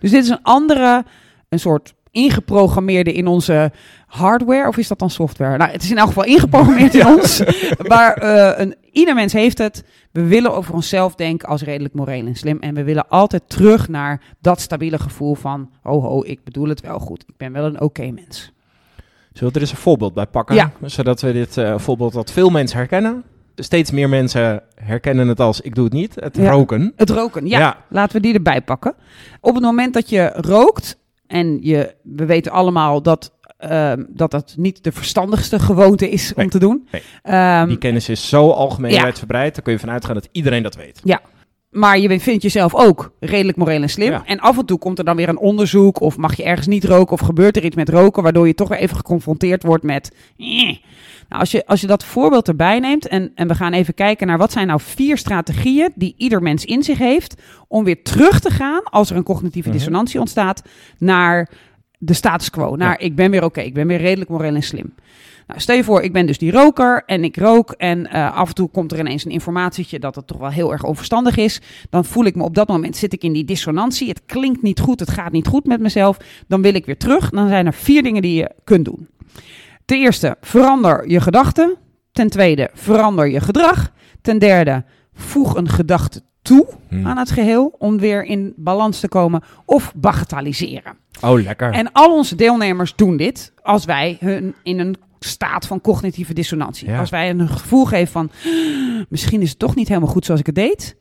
Dus 0.00 0.10
dit 0.10 0.22
is 0.24 0.28
een 0.28 0.42
andere, 0.42 1.04
een 1.48 1.58
soort 1.60 1.94
ingeprogrammeerde 2.10 3.12
in 3.12 3.26
onze 3.26 3.72
hardware, 4.06 4.68
of 4.68 4.76
is 4.76 4.88
dat 4.88 4.98
dan 4.98 5.10
software? 5.10 5.56
Nou, 5.56 5.70
het 5.70 5.82
is 5.82 5.90
in 5.90 5.98
elk 5.98 6.06
geval 6.06 6.24
ingeprogrammeerd 6.24 6.94
in 7.00 7.06
ons. 7.06 7.42
Maar 7.88 8.14
eh, 8.14 8.60
een, 8.64 8.74
ieder 8.92 9.14
mens 9.14 9.32
heeft 9.32 9.58
het. 9.58 9.84
We 10.12 10.22
willen 10.26 10.54
over 10.54 10.74
onszelf 10.74 11.14
denken 11.14 11.48
als 11.48 11.62
redelijk 11.62 11.94
moreel 11.94 12.26
en 12.26 12.34
slim. 12.36 12.58
En 12.60 12.74
we 12.74 12.84
willen 12.84 13.08
altijd 13.08 13.42
terug 13.46 13.88
naar 13.88 14.20
dat 14.40 14.60
stabiele 14.60 14.98
gevoel 14.98 15.34
van, 15.34 15.70
ho 15.82 16.00
ho, 16.00 16.22
ik 16.24 16.44
bedoel 16.44 16.68
het 16.68 16.80
wel 16.80 16.98
goed. 16.98 17.24
Ik 17.26 17.36
ben 17.36 17.52
wel 17.52 17.64
een 17.64 17.80
oké 17.80 18.10
mens. 18.10 18.52
Zullen 19.32 19.52
we 19.52 19.58
er 19.58 19.64
eens 19.66 19.70
een 19.76 19.82
voorbeeld 19.82 20.14
bij 20.14 20.26
pakken? 20.26 20.54
Ja. 20.54 20.72
Zodat 20.84 21.20
we 21.20 21.32
dit 21.32 21.56
eh, 21.56 21.78
voorbeeld 21.78 22.12
dat 22.12 22.32
veel 22.32 22.50
mensen 22.50 22.78
herkennen. 22.78 23.22
Steeds 23.54 23.90
meer 23.90 24.08
mensen 24.08 24.62
herkennen 24.74 25.28
het 25.28 25.40
als 25.40 25.60
ik 25.60 25.74
doe 25.74 25.84
het 25.84 25.92
niet. 25.92 26.14
Het 26.14 26.36
Ja. 26.36 26.50
roken. 26.50 26.92
Het 26.96 27.10
roken, 27.10 27.46
ja, 27.46 27.58
Ja. 27.58 27.76
Laten 27.88 28.16
we 28.16 28.22
die 28.22 28.34
erbij 28.34 28.62
pakken. 28.62 28.94
Op 29.40 29.54
het 29.54 29.62
moment 29.62 29.94
dat 29.94 30.08
je 30.08 30.32
rookt, 30.34 30.96
en 31.28 31.58
je, 31.62 31.94
we 32.02 32.24
weten 32.26 32.52
allemaal 32.52 33.02
dat, 33.02 33.32
ehm, 33.58 34.04
dat 34.08 34.30
dat 34.30 34.54
niet 34.56 34.84
de 34.84 34.92
verstandigste 34.92 35.58
gewoonte 35.58 36.10
is 36.10 36.32
om 36.34 36.48
te 36.48 36.58
doen. 36.58 36.88
nee. 36.92 37.02
Ehm, 37.22 37.68
Die 37.68 37.78
kennis 37.78 38.08
is 38.08 38.28
zo 38.28 38.50
algemeen 38.50 38.92
Ja. 38.92 39.02
wijdverbreid. 39.02 39.54
Daar 39.54 39.62
kun 39.64 39.72
je 39.72 39.78
vanuit 39.78 40.04
gaan 40.04 40.14
dat 40.14 40.28
iedereen 40.32 40.62
dat 40.62 40.74
weet. 40.76 41.00
Maar 41.78 41.98
je 41.98 42.20
vindt 42.20 42.42
jezelf 42.42 42.74
ook 42.74 43.12
redelijk 43.20 43.56
moreel 43.58 43.82
en 43.82 43.88
slim. 43.90 44.10
Ja. 44.10 44.22
En 44.26 44.40
af 44.40 44.58
en 44.58 44.66
toe 44.66 44.78
komt 44.78 44.98
er 44.98 45.04
dan 45.04 45.16
weer 45.16 45.28
een 45.28 45.38
onderzoek. 45.38 46.00
Of 46.00 46.16
mag 46.16 46.36
je 46.36 46.42
ergens 46.44 46.66
niet 46.66 46.84
roken. 46.84 47.12
Of 47.12 47.20
gebeurt 47.20 47.56
er 47.56 47.64
iets 47.64 47.76
met 47.76 47.88
roken. 47.88 48.22
Waardoor 48.22 48.46
je 48.46 48.54
toch 48.54 48.68
weer 48.68 48.78
even 48.78 48.96
geconfronteerd 48.96 49.62
wordt 49.62 49.82
met. 49.84 50.14
eh. 50.38 50.76
Nou, 51.28 51.40
als, 51.40 51.50
je, 51.50 51.66
als 51.66 51.80
je 51.80 51.86
dat 51.86 52.04
voorbeeld 52.04 52.48
erbij 52.48 52.78
neemt. 52.80 53.06
En, 53.08 53.32
en 53.34 53.48
we 53.48 53.54
gaan 53.54 53.72
even 53.72 53.94
kijken 53.94 54.26
naar 54.26 54.38
wat 54.38 54.52
zijn 54.52 54.66
nou 54.66 54.80
vier 54.80 55.16
strategieën. 55.18 55.90
die 55.94 56.14
ieder 56.16 56.42
mens 56.42 56.64
in 56.64 56.82
zich 56.82 56.98
heeft. 56.98 57.42
om 57.68 57.84
weer 57.84 58.02
terug 58.02 58.40
te 58.40 58.50
gaan. 58.50 58.82
als 58.84 59.10
er 59.10 59.16
een 59.16 59.22
cognitieve 59.22 59.68
Mhm. 59.68 59.76
dissonantie 59.76 60.20
ontstaat. 60.20 60.62
naar 60.98 61.48
de 61.98 62.12
status 62.12 62.50
quo. 62.50 62.76
Naar 62.76 63.00
ik 63.00 63.14
ben 63.14 63.30
weer 63.30 63.44
oké. 63.44 63.60
ik 63.60 63.74
ben 63.74 63.86
weer 63.86 63.98
redelijk 64.00 64.30
moreel 64.30 64.54
en 64.54 64.62
slim. 64.62 64.94
Nou, 65.48 65.60
stel 65.60 65.76
je 65.76 65.84
voor, 65.84 66.02
ik 66.02 66.12
ben 66.12 66.26
dus 66.26 66.38
die 66.38 66.50
roker 66.52 67.02
en 67.06 67.24
ik 67.24 67.36
rook 67.36 67.70
en 67.70 68.10
eh, 68.10 68.36
af 68.36 68.48
en 68.48 68.54
toe 68.54 68.68
komt 68.68 68.92
er 68.92 68.98
ineens 68.98 69.24
een 69.24 69.30
informatietje 69.30 69.98
dat 69.98 70.14
het 70.14 70.26
toch 70.26 70.38
wel 70.38 70.50
heel 70.50 70.72
erg 70.72 70.82
onverstandig 70.84 71.36
is. 71.36 71.60
Dan 71.90 72.04
voel 72.04 72.24
ik 72.24 72.34
me 72.34 72.42
op 72.42 72.54
dat 72.54 72.68
moment, 72.68 72.96
zit 72.96 73.12
ik 73.12 73.22
in 73.22 73.32
die 73.32 73.44
dissonantie. 73.44 74.08
Het 74.08 74.22
klinkt 74.26 74.62
niet 74.62 74.80
goed, 74.80 75.00
het 75.00 75.10
gaat 75.10 75.32
niet 75.32 75.46
goed 75.46 75.66
met 75.66 75.80
mezelf. 75.80 76.16
Dan 76.48 76.62
wil 76.62 76.74
ik 76.74 76.86
weer 76.86 76.96
terug. 76.96 77.30
Dan 77.30 77.48
zijn 77.48 77.66
er 77.66 77.74
vier 77.74 78.02
dingen 78.02 78.22
die 78.22 78.34
je 78.34 78.50
kunt 78.64 78.84
doen. 78.84 79.08
Ten 79.84 79.98
eerste, 79.98 80.36
verander 80.40 81.08
je 81.10 81.20
gedachten. 81.20 81.76
Ten 82.12 82.28
tweede, 82.30 82.70
verander 82.74 83.28
je 83.28 83.40
gedrag. 83.40 83.92
Ten 84.22 84.38
derde, 84.38 84.84
voeg 85.12 85.56
een 85.56 85.68
gedachte 85.68 86.22
toe 86.42 86.66
Hm. 86.88 87.06
aan 87.06 87.18
het 87.18 87.30
geheel 87.30 87.74
om 87.78 87.98
weer 87.98 88.24
in 88.24 88.52
balans 88.56 89.00
te 89.00 89.08
komen. 89.08 89.42
Of 89.64 89.92
bagatelliseren. 89.96 90.96
Oh, 91.20 91.42
lekker. 91.42 91.72
En 91.72 91.92
al 91.92 92.12
onze 92.16 92.34
deelnemers 92.34 92.94
doen 92.96 93.16
dit 93.16 93.52
als 93.62 93.84
wij 93.84 94.16
hun 94.20 94.54
in 94.62 94.78
een 94.78 94.96
staat 95.18 95.66
van 95.66 95.80
cognitieve 95.80 96.32
dissonantie. 96.34 96.88
Ja. 96.88 96.98
Als 96.98 97.10
wij 97.10 97.30
een 97.30 97.48
gevoel 97.48 97.84
geven 97.84 98.12
van 98.12 98.30
misschien 99.08 99.42
is 99.42 99.48
het 99.50 99.58
toch 99.58 99.74
niet 99.74 99.88
helemaal 99.88 100.08
goed 100.08 100.24
zoals 100.24 100.40
ik 100.40 100.46
het 100.46 100.54
deed, 100.54 100.96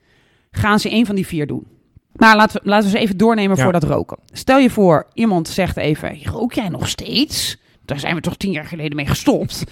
gaan 0.52 0.80
ze 0.80 0.92
een 0.92 1.06
van 1.06 1.16
die 1.16 1.28
vier 1.28 1.48
doen. 1.48 1.68
Maar 2.14 2.36
laten 2.36 2.62
we, 2.64 2.70
laten 2.70 2.86
we 2.92 2.98
ze 2.98 3.04
even 3.04 3.18
doornemen 3.18 3.58
Ja. 3.58 3.64
voor 3.64 3.72
dat 3.72 3.84
roken. 3.84 4.18
Stel 4.32 4.58
je 4.58 4.70
voor, 4.70 5.08
iemand 5.14 5.48
zegt 5.48 5.78
even, 5.78 6.18
rook 6.24 6.54
jij 6.54 6.70
nog 6.70 6.88
steeds? 6.88 7.58
Daar 7.86 8.00
zijn 8.00 8.16
we 8.16 8.22
toch 8.22 8.38
tien 8.38 8.52
jaar 8.52 8.66
geleden 8.66 8.96
mee 8.96 9.06
gestopt. 9.06 9.64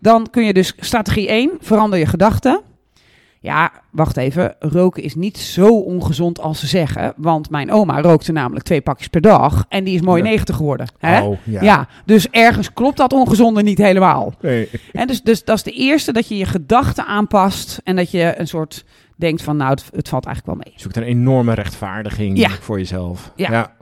Dan 0.00 0.30
kun 0.30 0.44
je 0.44 0.52
dus 0.52 0.74
strategie 0.78 1.28
1, 1.28 1.50
verander 1.60 1.98
je 1.98 2.06
gedachten. 2.06 2.60
Ja, 3.42 3.72
wacht 3.90 4.16
even. 4.16 4.54
Roken 4.58 5.02
is 5.02 5.14
niet 5.14 5.38
zo 5.38 5.78
ongezond 5.78 6.40
als 6.40 6.60
ze 6.60 6.66
zeggen. 6.66 7.12
Want 7.16 7.50
mijn 7.50 7.72
oma 7.72 8.00
rookte 8.00 8.32
namelijk 8.32 8.64
twee 8.64 8.80
pakjes 8.80 9.08
per 9.08 9.20
dag. 9.20 9.64
En 9.68 9.84
die 9.84 9.94
is 9.94 10.00
mooi 10.00 10.22
Ja. 10.22 10.28
90 10.28 10.56
geworden. 10.56 10.88
Hè? 10.98 11.20
Oh, 11.22 11.38
ja. 11.44 11.62
Ja. 11.62 11.88
dus 12.04 12.28
ergens 12.30 12.72
klopt 12.72 12.96
dat 12.96 13.12
ongezonde 13.12 13.62
niet 13.62 13.78
helemaal. 13.78 14.34
Nee. 14.40 14.68
En 14.92 15.06
dus, 15.06 15.22
dus 15.22 15.44
dat 15.44 15.56
is 15.56 15.62
de 15.62 15.70
eerste, 15.70 16.12
dat 16.12 16.28
je 16.28 16.36
je 16.36 16.44
gedachten 16.44 17.06
aanpast. 17.06 17.80
En 17.84 17.96
dat 17.96 18.10
je 18.10 18.34
een 18.36 18.48
soort 18.48 18.84
denkt 19.16 19.42
van, 19.42 19.56
nou, 19.56 19.70
het, 19.70 19.84
het 19.94 20.08
valt 20.08 20.26
eigenlijk 20.26 20.56
wel 20.56 20.64
mee. 20.66 20.80
Zoekt 20.80 20.96
een 20.96 21.02
enorme 21.02 21.54
rechtvaardiging 21.54 22.38
Ja. 22.38 22.48
voor 22.60 22.78
jezelf. 22.78 23.32
Ja. 23.36 23.72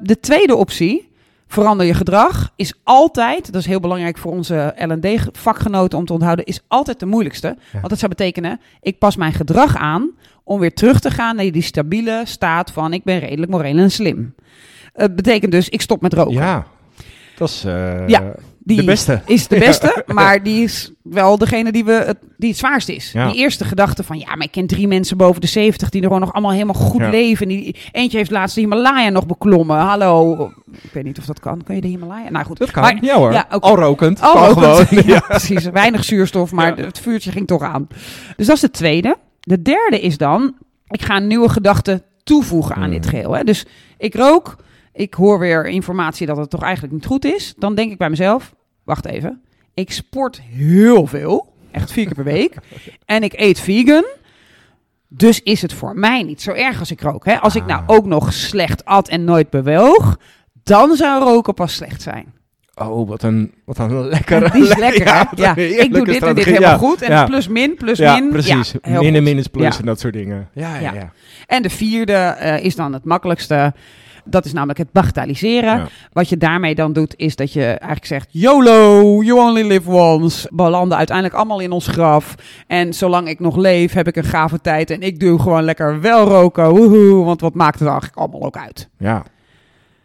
De 0.00 0.20
tweede 0.20 0.56
optie, 0.56 1.08
verander 1.48 1.86
je 1.86 1.94
gedrag, 1.94 2.52
is 2.56 2.74
altijd, 2.82 3.52
dat 3.52 3.60
is 3.60 3.66
heel 3.66 3.80
belangrijk 3.80 4.18
voor 4.18 4.32
onze 4.32 4.74
L&D-vakgenoten 4.76 5.98
om 5.98 6.04
te 6.04 6.12
onthouden, 6.12 6.44
is 6.44 6.60
altijd 6.68 7.00
de 7.00 7.06
moeilijkste. 7.06 7.46
Ja. 7.48 7.56
Want 7.72 7.88
dat 7.88 7.98
zou 7.98 8.10
betekenen, 8.10 8.60
ik 8.80 8.98
pas 8.98 9.16
mijn 9.16 9.32
gedrag 9.32 9.76
aan 9.76 10.10
om 10.44 10.60
weer 10.60 10.74
terug 10.74 11.00
te 11.00 11.10
gaan 11.10 11.36
naar 11.36 11.50
die 11.50 11.62
stabiele 11.62 12.22
staat 12.24 12.70
van 12.70 12.92
ik 12.92 13.04
ben 13.04 13.18
redelijk 13.18 13.50
moreel 13.50 13.76
en 13.76 13.90
slim. 13.90 14.34
Het 14.92 15.16
betekent 15.16 15.52
dus, 15.52 15.68
ik 15.68 15.80
stop 15.80 16.00
met 16.00 16.14
roken. 16.14 16.32
Ja. 16.32 16.66
Dat 17.38 17.48
is 17.48 17.64
eh, 17.64 18.08
Ja, 18.08 18.32
Die 18.58 18.76
de 18.76 18.84
beste. 18.84 19.20
is 19.26 19.48
de 19.48 19.58
beste, 19.58 20.02
maar 20.14 20.42
die 20.42 20.62
is 20.62 20.92
wel 21.02 21.38
degene 21.38 21.72
die, 21.72 21.84
we 21.84 21.92
het, 21.92 22.16
die 22.36 22.48
het 22.48 22.58
zwaarst 22.58 22.88
is. 22.88 23.12
Ja. 23.12 23.26
Die 23.30 23.36
eerste 23.36 23.64
gedachte 23.64 24.02
van, 24.04 24.18
ja, 24.18 24.26
maar 24.36 24.46
ik 24.46 24.50
ken 24.50 24.66
drie 24.66 24.88
mensen 24.88 25.16
boven 25.16 25.40
de 25.40 25.46
70 25.46 25.88
die 25.88 26.00
er 26.00 26.06
gewoon 26.06 26.22
nog 26.22 26.32
allemaal 26.32 26.52
helemaal 26.52 26.74
goed 26.74 27.00
Ja. 27.00 27.08
leven. 27.10 27.48
Die, 27.48 27.76
eentje 27.92 28.18
heeft 28.18 28.30
laatst 28.30 28.54
de 28.54 28.60
Himalaya 28.60 29.08
nog 29.08 29.26
beklommen. 29.26 29.76
Hallo. 29.76 30.50
Ik 30.82 30.90
weet 30.92 31.04
niet 31.04 31.18
of 31.18 31.24
dat 31.24 31.40
kan. 31.40 31.62
Kan 31.62 31.74
je 31.74 31.80
de 31.80 31.88
Himalaya? 31.88 32.30
Nou 32.30 32.44
goed. 32.44 32.58
Dat 32.58 32.70
kan. 32.70 32.82
Maar- 32.82 32.98
ja 33.00 33.16
hoor. 33.16 33.44
Al 33.48 33.76
rokend. 33.76 34.20
Al 34.20 34.46
rokend. 34.54 34.88
gewoon. 34.88 35.04
Ja, 35.14 35.20
precies. 35.20 35.64
Weinig 35.64 36.04
zuurstof, 36.04 36.52
maar 36.52 36.76
het 36.76 36.98
vuurtje 36.98 37.32
ging 37.32 37.46
toch 37.46 37.62
aan. 37.62 37.86
Dus 38.36 38.46
dat 38.46 38.54
is 38.56 38.62
de 38.62 38.70
tweede. 38.70 39.16
De 39.40 39.62
derde 39.62 40.00
is 40.00 40.16
dan, 40.18 40.54
ik 40.88 41.02
ga 41.02 41.16
een 41.16 41.26
nieuwe 41.26 41.48
gedachte 41.48 42.02
toevoegen 42.24 42.74
aan 42.74 42.82
Hmm. 42.82 42.90
dit 42.92 43.06
geheel. 43.06 43.32
Hè. 43.32 43.44
Dus 43.44 43.66
ik 43.98 44.14
rook, 44.14 44.56
ik 44.98 45.14
hoor 45.14 45.38
weer 45.38 45.66
informatie 45.66 46.26
dat 46.26 46.36
het 46.36 46.50
toch 46.50 46.62
eigenlijk 46.62 46.94
niet 46.94 47.06
goed 47.06 47.24
is. 47.24 47.54
Dan 47.58 47.74
denk 47.74 47.90
ik 47.92 47.98
bij 47.98 48.10
mezelf, 48.10 48.54
wacht 48.84 49.04
even, 49.06 49.42
ik 49.74 49.92
sport 49.92 50.40
heel 50.42 51.06
veel, 51.06 51.52
echt 51.70 51.92
vier 51.92 52.04
keer 52.04 52.14
per 52.14 52.24
week. 52.24 52.54
En 53.04 53.22
ik 53.22 53.32
eet 53.36 53.60
vegan. 53.60 54.04
Dus 55.08 55.42
is 55.42 55.62
het 55.62 55.72
voor 55.72 55.96
mij 55.98 56.22
niet 56.22 56.42
zo 56.42 56.50
erg 56.52 56.78
als 56.80 56.90
ik 56.90 57.00
rook. 57.00 57.24
Hè? 57.24 57.38
Als 57.40 57.56
ik 57.56 57.66
nou 57.66 57.82
Ah. 57.86 57.96
ook 57.96 58.06
nog 58.06 58.32
slecht 58.32 58.84
at 58.84 59.08
en 59.08 59.24
nooit 59.24 59.50
bewoog, 59.50 60.18
dan 60.62 60.96
zou 60.96 61.22
roken 61.24 61.54
pas 61.54 61.74
slecht 61.74 62.02
zijn. 62.02 62.32
Oh, 62.74 63.08
wat 63.08 63.22
een, 63.22 63.52
wat 63.64 63.78
een 63.78 64.08
lekkere... 64.08 64.50
Die 64.50 64.62
is 64.62 64.76
lekker, 64.86 65.06
Ja, 65.34 65.56
ik 65.56 65.94
doe 65.94 66.04
dit 66.04 66.22
en 66.22 66.34
dit 66.34 66.44
helemaal 66.44 66.70
Ja. 66.70 66.76
goed. 66.76 67.02
En 67.02 67.10
Ja. 67.10 67.24
plus 67.24 67.48
min, 67.48 67.74
plus 67.74 67.98
min. 67.98 68.28
precies. 68.30 68.74
Min 68.82 69.14
en 69.14 69.22
min 69.22 69.38
is 69.38 69.46
plus 69.46 69.78
en 69.78 69.84
dat 69.86 70.00
soort 70.00 70.12
dingen. 70.12 70.48
Ja, 70.52 70.74
ja, 70.74 70.80
Ja. 70.80 70.92
ja. 70.92 71.12
En 71.46 71.62
de 71.62 71.70
vierde 71.70 72.12
eh, 72.12 72.64
is 72.64 72.76
dan 72.76 72.92
het 72.92 73.04
makkelijkste. 73.04 73.74
Dat 74.30 74.44
is 74.44 74.52
namelijk 74.52 74.78
het 74.78 74.92
bagatelliseren. 74.92 75.78
Ja. 75.78 75.86
Wat 76.12 76.28
je 76.28 76.36
daarmee 76.36 76.74
dan 76.74 76.92
doet, 76.92 77.14
is 77.16 77.36
dat 77.36 77.52
je 77.52 77.64
eigenlijk 77.64 78.04
zegt: 78.04 78.28
YOLO, 78.30 79.22
you 79.22 79.40
only 79.40 79.66
live 79.66 79.90
once. 79.90 80.48
We 80.56 80.62
landen 80.62 80.96
uiteindelijk 80.96 81.36
allemaal 81.36 81.60
in 81.60 81.72
ons 81.72 81.86
graf. 81.86 82.34
En 82.66 82.94
zolang 82.94 83.28
ik 83.28 83.40
nog 83.40 83.56
leef, 83.56 83.92
heb 83.92 84.06
ik 84.06 84.16
een 84.16 84.24
gave 84.24 84.60
tijd. 84.60 84.90
En 84.90 85.02
ik 85.02 85.20
doe 85.20 85.38
gewoon 85.38 85.62
lekker 85.62 86.00
wel 86.00 86.26
roken. 86.26 86.68
Woehoe, 86.68 87.24
want 87.24 87.40
wat 87.40 87.54
maakt 87.54 87.78
het 87.78 87.88
eigenlijk 87.88 88.18
allemaal 88.18 88.42
ook 88.42 88.56
uit? 88.56 88.88
Ja. 88.98 89.24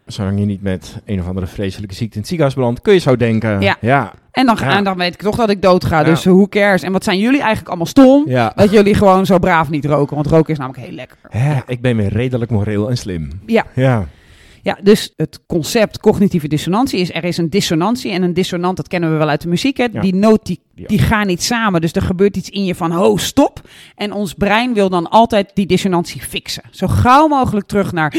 Zolang 0.06 0.38
je 0.38 0.44
niet 0.44 0.62
met 0.62 1.00
een 1.04 1.20
of 1.20 1.26
andere 1.26 1.46
vreselijke 1.46 1.94
ziekte 1.94 2.12
in 2.14 2.18
het 2.18 2.28
ziekenhuis 2.28 2.56
belandt, 2.58 2.80
kun 2.80 2.92
je 2.92 2.98
zo 2.98 3.16
denken. 3.16 3.60
Ja. 3.60 3.76
Ja. 3.80 4.12
En 4.30 4.46
dan, 4.46 4.56
Ja. 4.60 4.76
en 4.76 4.84
dan 4.84 4.96
weet 4.96 5.14
ik 5.14 5.22
toch 5.22 5.36
dat 5.36 5.50
ik 5.50 5.62
dood 5.62 5.84
ga. 5.84 5.98
Ja. 5.98 6.04
Dus 6.04 6.24
who 6.24 6.46
cares? 6.48 6.82
En 6.82 6.92
wat 6.92 7.04
zijn 7.04 7.18
jullie 7.18 7.38
eigenlijk 7.38 7.68
allemaal 7.68 7.86
stom? 7.86 8.22
ja. 8.28 8.52
Dat 8.56 8.70
jullie 8.70 8.94
gewoon 8.94 9.26
zo 9.26 9.38
braaf 9.38 9.70
niet 9.70 9.84
roken. 9.84 10.14
Want 10.14 10.26
roken 10.26 10.52
is 10.52 10.58
namelijk 10.58 10.84
heel 10.84 10.94
lekker. 10.94 11.16
Hè, 11.28 11.60
Ik 11.66 11.80
ben 11.80 11.96
weer 11.96 12.12
redelijk 12.12 12.50
moreel 12.50 12.90
en 12.90 12.96
slim. 12.96 13.28
Ja. 13.46 13.64
Ja. 13.74 14.06
Ja, 14.64 14.78
dus 14.82 15.12
het 15.16 15.40
concept 15.46 16.00
cognitieve 16.00 16.48
dissonantie 16.48 17.00
is 17.00 17.14
er 17.14 17.24
is 17.24 17.36
een 17.36 17.50
dissonantie. 17.50 18.10
En 18.12 18.22
een 18.22 18.34
dissonant, 18.34 18.76
dat 18.76 18.88
kennen 18.88 19.10
we 19.12 19.16
wel 19.16 19.28
uit 19.28 19.40
de 19.42 19.48
muziek. 19.48 19.76
Hè? 19.76 19.86
Ja. 19.92 20.00
Die 20.00 20.14
noot 20.14 20.46
die, 20.46 20.60
Ja. 20.74 20.86
die 20.86 20.98
gaan 20.98 21.26
niet 21.26 21.42
samen. 21.42 21.80
Dus 21.80 21.92
er 21.92 22.02
gebeurt 22.02 22.36
iets 22.36 22.50
in 22.50 22.64
je 22.64 22.74
van, 22.74 22.90
ho, 22.90 23.16
stop. 23.16 23.60
En 23.96 24.12
ons 24.12 24.34
brein 24.34 24.74
wil 24.74 24.88
dan 24.88 25.10
altijd 25.10 25.50
die 25.54 25.66
dissonantie 25.66 26.20
fixen. 26.20 26.62
Zo 26.70 26.86
gauw 26.86 27.26
mogelijk 27.28 27.66
terug 27.66 27.92
naar, 27.92 28.10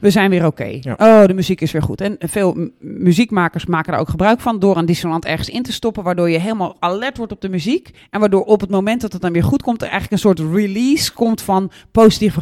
we 0.00 0.10
zijn 0.10 0.30
weer 0.30 0.46
oké. 0.46 0.78
Ja. 0.80 0.94
Oh, 0.98 1.24
de 1.24 1.34
muziek 1.34 1.60
is 1.60 1.72
weer 1.72 1.82
goed. 1.82 2.00
En 2.00 2.16
veel 2.18 2.68
muziekmakers 2.80 3.66
maken 3.66 3.92
daar 3.92 4.00
ook 4.00 4.08
gebruik 4.08 4.40
van 4.40 4.58
door 4.58 4.76
een 4.76 4.86
dissonant 4.86 5.24
ergens 5.24 5.48
in 5.48 5.62
te 5.62 5.72
stoppen. 5.72 6.02
Waardoor 6.02 6.30
je 6.30 6.38
helemaal 6.38 6.76
alert 6.78 7.16
wordt 7.16 7.32
op 7.32 7.40
de 7.40 7.48
muziek. 7.48 7.90
En 8.10 8.20
waardoor 8.20 8.42
op 8.44 8.60
het 8.60 8.70
moment 8.70 9.00
dat 9.00 9.12
het 9.12 9.22
dan 9.22 9.32
weer 9.32 9.44
goed 9.44 9.62
komt, 9.62 9.82
er 9.82 9.88
eigenlijk 9.88 10.12
een 10.12 10.28
soort 10.34 10.54
release 10.54 11.12
komt 11.12 11.42
van 11.42 11.70
positief. 11.92 12.36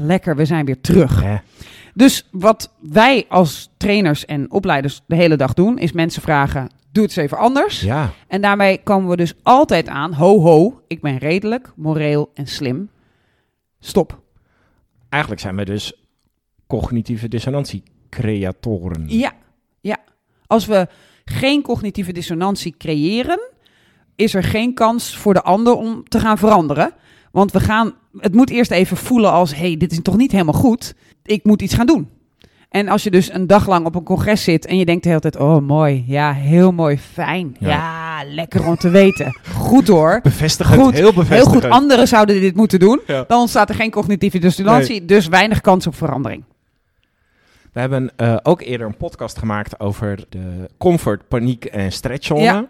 Lekker, 0.00 0.36
we 0.36 0.44
zijn 0.44 0.64
weer 0.64 0.80
terug. 0.80 1.22
Hè? 1.22 1.36
Dus 1.94 2.28
wat 2.30 2.74
wij 2.80 3.24
als 3.28 3.70
trainers 3.76 4.24
en 4.24 4.50
opleiders 4.50 5.02
de 5.06 5.16
hele 5.16 5.36
dag 5.36 5.54
doen, 5.54 5.78
is 5.78 5.92
mensen 5.92 6.22
vragen: 6.22 6.70
doe 6.92 7.02
het 7.02 7.16
eens 7.16 7.26
even 7.26 7.38
anders. 7.38 7.80
Ja, 7.80 8.10
En 8.28 8.40
daarmee 8.40 8.82
komen 8.82 9.08
we 9.08 9.16
dus 9.16 9.34
altijd 9.42 9.88
aan: 9.88 10.12
ho, 10.12 10.40
ho, 10.40 10.82
ik 10.86 11.00
ben 11.00 11.18
redelijk, 11.18 11.72
moreel 11.76 12.30
en 12.34 12.46
slim. 12.46 12.90
Stop. 13.80 14.20
eigenlijk 15.08 15.42
zijn 15.42 15.56
we 15.56 15.64
dus 15.64 15.92
cognitieve 16.66 17.28
dissonantie-creatoren. 17.28 19.04
Ja, 19.08 19.32
ja. 19.80 19.96
Als 20.46 20.66
we 20.66 20.88
geen 21.24 21.62
cognitieve 21.62 22.12
dissonantie 22.12 22.74
creëren, 22.78 23.50
is 24.16 24.34
er 24.34 24.42
geen 24.42 24.74
kans 24.74 25.16
voor 25.16 25.34
de 25.34 25.42
ander 25.42 25.74
om 25.74 26.08
te 26.08 26.20
gaan 26.20 26.38
veranderen. 26.38 26.94
Want 27.32 27.52
we 27.52 27.60
gaan, 27.60 27.94
het 28.18 28.34
moet 28.34 28.50
eerst 28.50 28.70
even 28.70 28.96
voelen 28.96 29.30
als: 29.30 29.54
hey, 29.54 29.76
dit 29.76 29.92
is 29.92 30.00
toch 30.02 30.16
niet 30.16 30.32
helemaal 30.32 30.54
goed. 30.54 30.94
Ik 31.24 31.44
moet 31.44 31.62
iets 31.62 31.74
gaan 31.74 31.86
doen. 31.86 32.08
En 32.68 32.88
als 32.88 33.02
je 33.02 33.10
dus 33.10 33.32
een 33.32 33.46
dag 33.46 33.68
lang 33.68 33.86
op 33.86 33.94
een 33.94 34.02
congres 34.02 34.44
zit 34.44 34.66
en 34.66 34.78
je 34.78 34.84
denkt 34.84 35.02
de 35.02 35.08
hele 35.08 35.20
tijd: 35.20 35.36
oh 35.36 35.60
mooi, 35.60 36.04
ja, 36.06 36.32
heel 36.32 36.72
mooi, 36.72 36.98
fijn. 36.98 37.56
Ja. 37.58 37.68
Ja, 37.68 38.24
lekker 38.34 38.66
om 38.66 38.76
te 38.76 38.88
weten. 38.88 39.38
Goed 39.54 39.88
hoor. 39.88 40.20
Bevestigend, 40.22 40.80
Goed, 40.80 40.94
heel 40.94 41.24
Heel 41.24 41.44
goed, 41.44 41.64
anderen 41.64 42.08
zouden 42.08 42.40
dit 42.40 42.56
moeten 42.56 42.78
doen. 42.78 43.00
Ja. 43.06 43.24
Dan 43.28 43.40
ontstaat 43.40 43.68
er 43.68 43.74
geen 43.74 43.90
cognitieve 43.90 44.38
dissonantie, 44.38 45.04
dus 45.04 45.28
weinig 45.28 45.60
kans 45.60 45.86
op 45.86 45.94
verandering. 45.94 46.44
We 47.72 47.80
hebben 47.80 48.10
eh, 48.16 48.36
ook 48.42 48.60
eerder 48.60 48.86
een 48.86 48.96
podcast 48.96 49.38
gemaakt 49.38 49.80
over 49.80 50.24
de 50.28 50.68
comfort, 50.78 51.28
paniek 51.28 51.64
en 51.64 51.92
stretchzone. 51.92 52.42
Ja. 52.42 52.66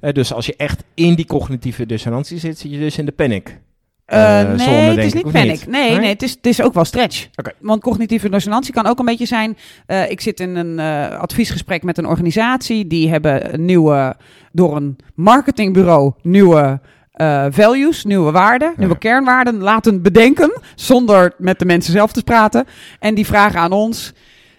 Eh, 0.00 0.12
dus 0.12 0.32
als 0.32 0.46
je 0.46 0.54
echt 0.56 0.84
in 0.94 1.14
die 1.14 1.26
cognitieve 1.26 1.86
dissonantie 1.86 2.38
zit, 2.38 2.58
zit 2.58 2.70
je 2.70 2.78
dus 2.78 2.98
in 2.98 3.04
de 3.04 3.12
panic. 3.12 3.58
Eh, 4.04 4.40
eh, 4.40 4.56
nee, 4.56 4.68
het 4.68 4.98
is 4.98 5.06
ik, 5.06 5.14
niet 5.14 5.32
panic. 5.32 5.50
niet? 5.50 5.66
Nee, 5.66 5.90
Nee? 5.90 5.98
nee, 5.98 6.08
het, 6.08 6.22
is, 6.22 6.30
het 6.30 6.46
is 6.46 6.62
ook 6.62 6.74
wel 6.74 6.84
stretch. 6.84 7.28
Want 7.60 7.82
cognitieve 7.82 8.28
dissonantie 8.28 8.72
kan 8.72 8.86
ook 8.86 8.98
een 8.98 9.04
beetje 9.04 9.26
zijn... 9.26 9.56
eh, 9.86 10.10
ik 10.10 10.20
zit 10.20 10.40
in 10.40 10.56
een 10.56 10.78
adviesgesprek 11.18 11.82
met 11.82 11.98
een 11.98 12.06
organisatie. 12.06 12.86
Die 12.86 13.08
hebben 13.08 13.54
een 13.54 13.64
nieuwe, 13.64 14.16
door 14.52 14.76
een 14.76 14.96
marketingbureau 15.14 16.12
nieuwe 16.22 16.80
values, 17.50 18.04
nieuwe 18.04 18.30
waarden, 18.30 18.74
nieuwe 18.76 18.98
kernwaarden 18.98 19.58
laten 19.58 20.02
bedenken. 20.02 20.60
Zonder 20.74 21.34
met 21.38 21.58
de 21.58 21.64
mensen 21.64 21.92
zelf 21.92 22.12
te 22.12 22.22
praten. 22.22 22.64
En 22.98 23.14
die 23.14 23.26
vragen 23.26 23.60
aan 23.60 23.72
ons... 23.72 24.12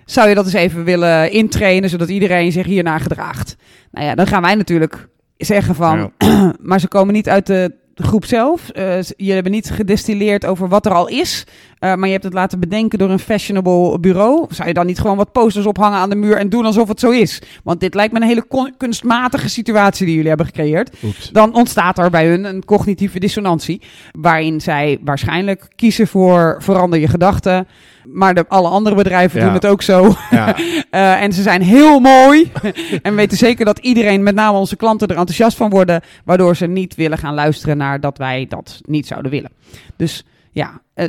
Zou 0.06 0.30
je 0.30 0.36
dat 0.36 0.46
eens 0.46 0.54
even 0.54 0.84
willen 0.84 1.32
intrainen, 1.32 1.90
zodat 1.90 2.10
iedereen 2.10 2.52
zich 2.52 2.66
hiernaar 2.66 3.00
gedraagt? 3.00 3.56
Nou 3.92 4.06
ja, 4.06 4.16
dan 4.16 4.28
gaan 4.28 4.42
wij 4.42 4.56
natuurlijk 4.56 5.08
zeggen 5.38 5.76
van... 5.76 6.12
maar 6.62 6.80
ze 6.80 6.88
komen 6.88 7.14
niet 7.14 7.30
uit 7.30 7.48
de 7.48 7.76
de 7.96 8.04
groep 8.04 8.26
zelf. 8.26 8.62
Z- 9.02 9.12
je 9.18 9.32
hebt 9.32 9.50
niet 9.50 9.70
gedestilleerd 9.70 10.46
over 10.46 10.68
wat 10.68 10.86
er 10.86 10.94
al 10.94 11.08
is. 11.08 11.44
eh, 11.80 11.94
maar 11.96 12.06
je 12.06 12.12
hebt 12.12 12.24
het 12.24 12.34
laten 12.34 12.60
bedenken 12.60 13.00
door 13.00 13.10
een 13.10 13.20
fashionable 13.20 14.00
bureau. 14.00 14.46
Zou 14.50 14.68
je 14.68 14.74
dan 14.74 14.86
niet 14.86 15.00
gewoon 15.00 15.18
wat 15.18 15.32
posters 15.32 15.66
ophangen 15.66 15.98
aan 16.00 16.10
de 16.10 16.16
muur 16.16 16.38
en 16.38 16.50
doen 16.50 16.66
alsof 16.66 16.88
het 16.88 17.00
zo 17.00 17.10
is? 17.10 17.42
Want 17.64 17.80
dit 17.80 17.94
lijkt 17.94 18.14
me 18.14 18.20
een 18.22 18.28
hele 18.28 18.72
kunstmatige 18.78 19.50
situatie 19.50 20.06
die 20.06 20.14
jullie 20.14 20.30
hebben 20.30 20.46
gecreëerd. 20.48 20.96
Oeps. 21.04 21.30
Dan 21.32 21.56
ontstaat 21.56 21.98
er 21.98 22.10
bij 22.10 22.28
hun 22.28 22.44
een 22.44 22.66
cognitieve 22.66 23.20
dissonantie. 23.20 23.82
Waarin 24.12 24.62
zij 24.62 24.98
waarschijnlijk 25.04 25.68
kiezen 25.76 26.08
voor 26.08 26.56
verander 26.60 27.00
je 27.00 27.08
gedachten. 27.08 27.68
Maar 28.08 28.34
de, 28.34 28.46
alle 28.48 28.68
andere 28.68 28.96
bedrijven 28.96 29.40
Ja. 29.40 29.46
doen 29.46 29.54
het 29.54 29.66
ook 29.66 29.82
zo. 29.82 30.16
Ja, 30.32 30.56
Eh, 30.90 31.22
en 31.22 31.34
ze 31.34 31.42
zijn 31.42 31.62
heel 31.62 32.00
mooi. 32.00 32.52
en 33.02 33.16
weten 33.16 33.38
zeker 33.38 33.66
dat 33.66 33.78
iedereen, 33.80 34.24
met 34.24 34.36
name 34.36 34.58
onze 34.58 34.76
klanten, 34.76 35.08
er 35.08 35.16
enthousiast 35.18 35.58
van 35.58 35.70
worden. 35.70 36.02
Waardoor 36.26 36.56
ze 36.56 36.66
niet 36.68 36.96
willen 36.96 37.18
gaan 37.18 37.34
luisteren 37.34 37.78
naar 37.78 38.00
dat 38.00 38.18
wij 38.18 38.46
dat 38.50 38.80
niet 38.86 39.08
zouden 39.08 39.32
willen. 39.32 39.52
Dus 39.96 40.26
ja, 40.52 40.82
eh, 40.94 41.08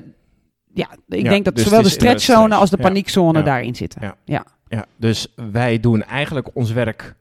ja 0.74 0.88
ik 1.08 1.22
Ja, 1.22 1.30
denk 1.30 1.44
dat 1.44 1.54
dus 1.54 1.64
zowel 1.64 1.82
de 1.82 1.88
stretchzone 1.88 2.40
stretch. 2.44 2.60
als 2.60 2.70
de 2.70 2.76
paniekzone 2.76 3.42
daarin 3.42 3.74
zitten. 3.74 4.14
Ja. 4.24 4.44
ja, 4.68 4.84
dus 4.96 5.32
wij 5.52 5.80
doen 5.80 6.02
eigenlijk 6.02 6.48
ons 6.52 6.72
werk 6.72 7.14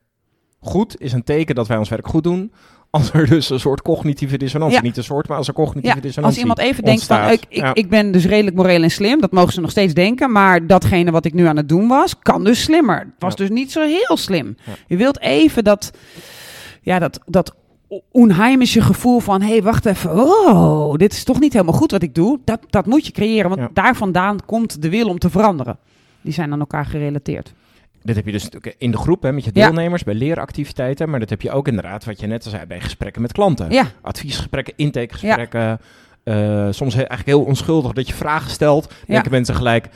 goed. 0.60 1.02
Is 1.02 1.14
een 1.14 1.24
teken 1.24 1.56
dat 1.56 1.68
wij 1.68 1.78
ons 1.78 1.90
werk 1.90 2.08
goed 2.08 2.24
doen. 2.24 2.52
Als 2.96 3.14
er 3.14 3.28
dus 3.36 3.50
een 3.50 3.60
soort 3.60 3.82
cognitieve 3.82 4.38
dissonantie, 4.38 4.78
Ja. 4.78 4.84
niet 4.84 4.98
een 4.98 5.04
soort, 5.04 5.28
maar 5.28 5.38
als 5.38 5.48
er 5.48 5.54
cognitieve 5.54 5.96
Ja, 5.96 6.02
dissonantie 6.02 6.42
als 6.44 6.50
iemand 6.50 6.70
even 6.70 6.84
denkt 6.84 7.04
van, 7.04 7.30
ik, 7.30 7.72
ik, 7.74 7.90
ben 7.90 8.12
dus 8.12 8.26
redelijk 8.26 8.56
moreel 8.56 8.84
en 8.84 8.92
slim, 8.92 9.22
dat 9.22 9.32
mogen 9.32 9.54
ze 9.54 9.62
nog 9.62 9.72
steeds 9.72 9.94
denken, 9.94 10.32
maar 10.32 10.68
datgene 10.68 11.12
wat 11.12 11.26
ik 11.26 11.34
nu 11.34 11.46
aan 11.46 11.58
het 11.58 11.70
doen 11.70 11.88
was, 11.88 12.20
kan 12.20 12.44
dus 12.44 12.64
slimmer. 12.64 13.00
Het 13.00 13.08
was 13.20 13.36
dus 13.36 13.50
niet 13.50 13.72
zo 13.72 13.82
heel 13.82 14.18
slim. 14.18 14.58
Je 14.88 14.98
wilt 14.98 15.20
even 15.20 15.64
dat, 15.64 15.92
ja, 16.82 17.00
dat, 17.00 17.20
dat 17.26 17.56
onheimische 18.12 18.82
gevoel 18.82 19.20
van, 19.20 19.42
hé, 19.42 19.48
hey, 19.48 19.64
wacht 19.64 19.86
even, 19.86 20.12
oh, 20.16 20.94
dit 20.94 21.12
is 21.14 21.24
toch 21.24 21.40
niet 21.40 21.54
helemaal 21.54 21.74
goed 21.74 21.92
wat 21.92 22.02
ik 22.04 22.16
doe. 22.16 22.40
Dat, 22.46 22.60
dat 22.70 22.86
moet 22.86 23.06
je 23.06 23.12
creëren, 23.12 23.50
want 23.50 23.62
Ja. 23.62 23.70
daar 23.74 23.96
vandaan 23.96 24.38
komt 24.46 24.82
de 24.82 24.90
wil 24.90 25.08
om 25.08 25.20
te 25.20 25.30
veranderen. 25.30 25.78
Die 26.22 26.34
zijn 26.34 26.52
aan 26.52 26.60
elkaar 26.60 26.86
gerelateerd. 26.86 27.54
Dit 28.06 28.16
heb 28.16 28.26
je 28.26 28.32
dus 28.32 28.44
natuurlijk 28.44 28.76
in 28.78 28.92
de 28.92 28.98
groep 28.98 29.22
hè, 29.24 29.32
met 29.32 29.44
je 29.44 29.50
Ja. 29.54 29.66
deelnemers, 29.66 30.04
bij 30.04 30.14
leeractiviteiten. 30.14 31.10
Maar 31.10 31.20
dat 31.20 31.30
heb 31.30 31.42
je 31.42 31.52
ook 31.52 31.68
inderdaad, 31.68 32.06
wat 32.06 32.20
je 32.20 32.28
net 32.28 32.46
al 32.46 32.52
zei, 32.52 32.66
bij 32.66 32.82
gesprekken 32.82 33.22
met 33.22 33.32
klanten. 33.32 33.72
Ja, 33.72 33.86
Adviesgesprekken, 34.02 34.74
intakegesprekken. 34.76 35.80
eh, 36.24 36.68
soms 36.72 36.94
he- 36.94 37.00
eigenlijk 37.04 37.26
heel 37.38 37.44
onschuldig 37.44 37.92
dat 37.94 38.08
je 38.08 38.14
vragen 38.14 38.50
stelt. 38.52 38.94
Denken 39.08 39.32
mensen 39.32 39.56
gelijk... 39.56 39.90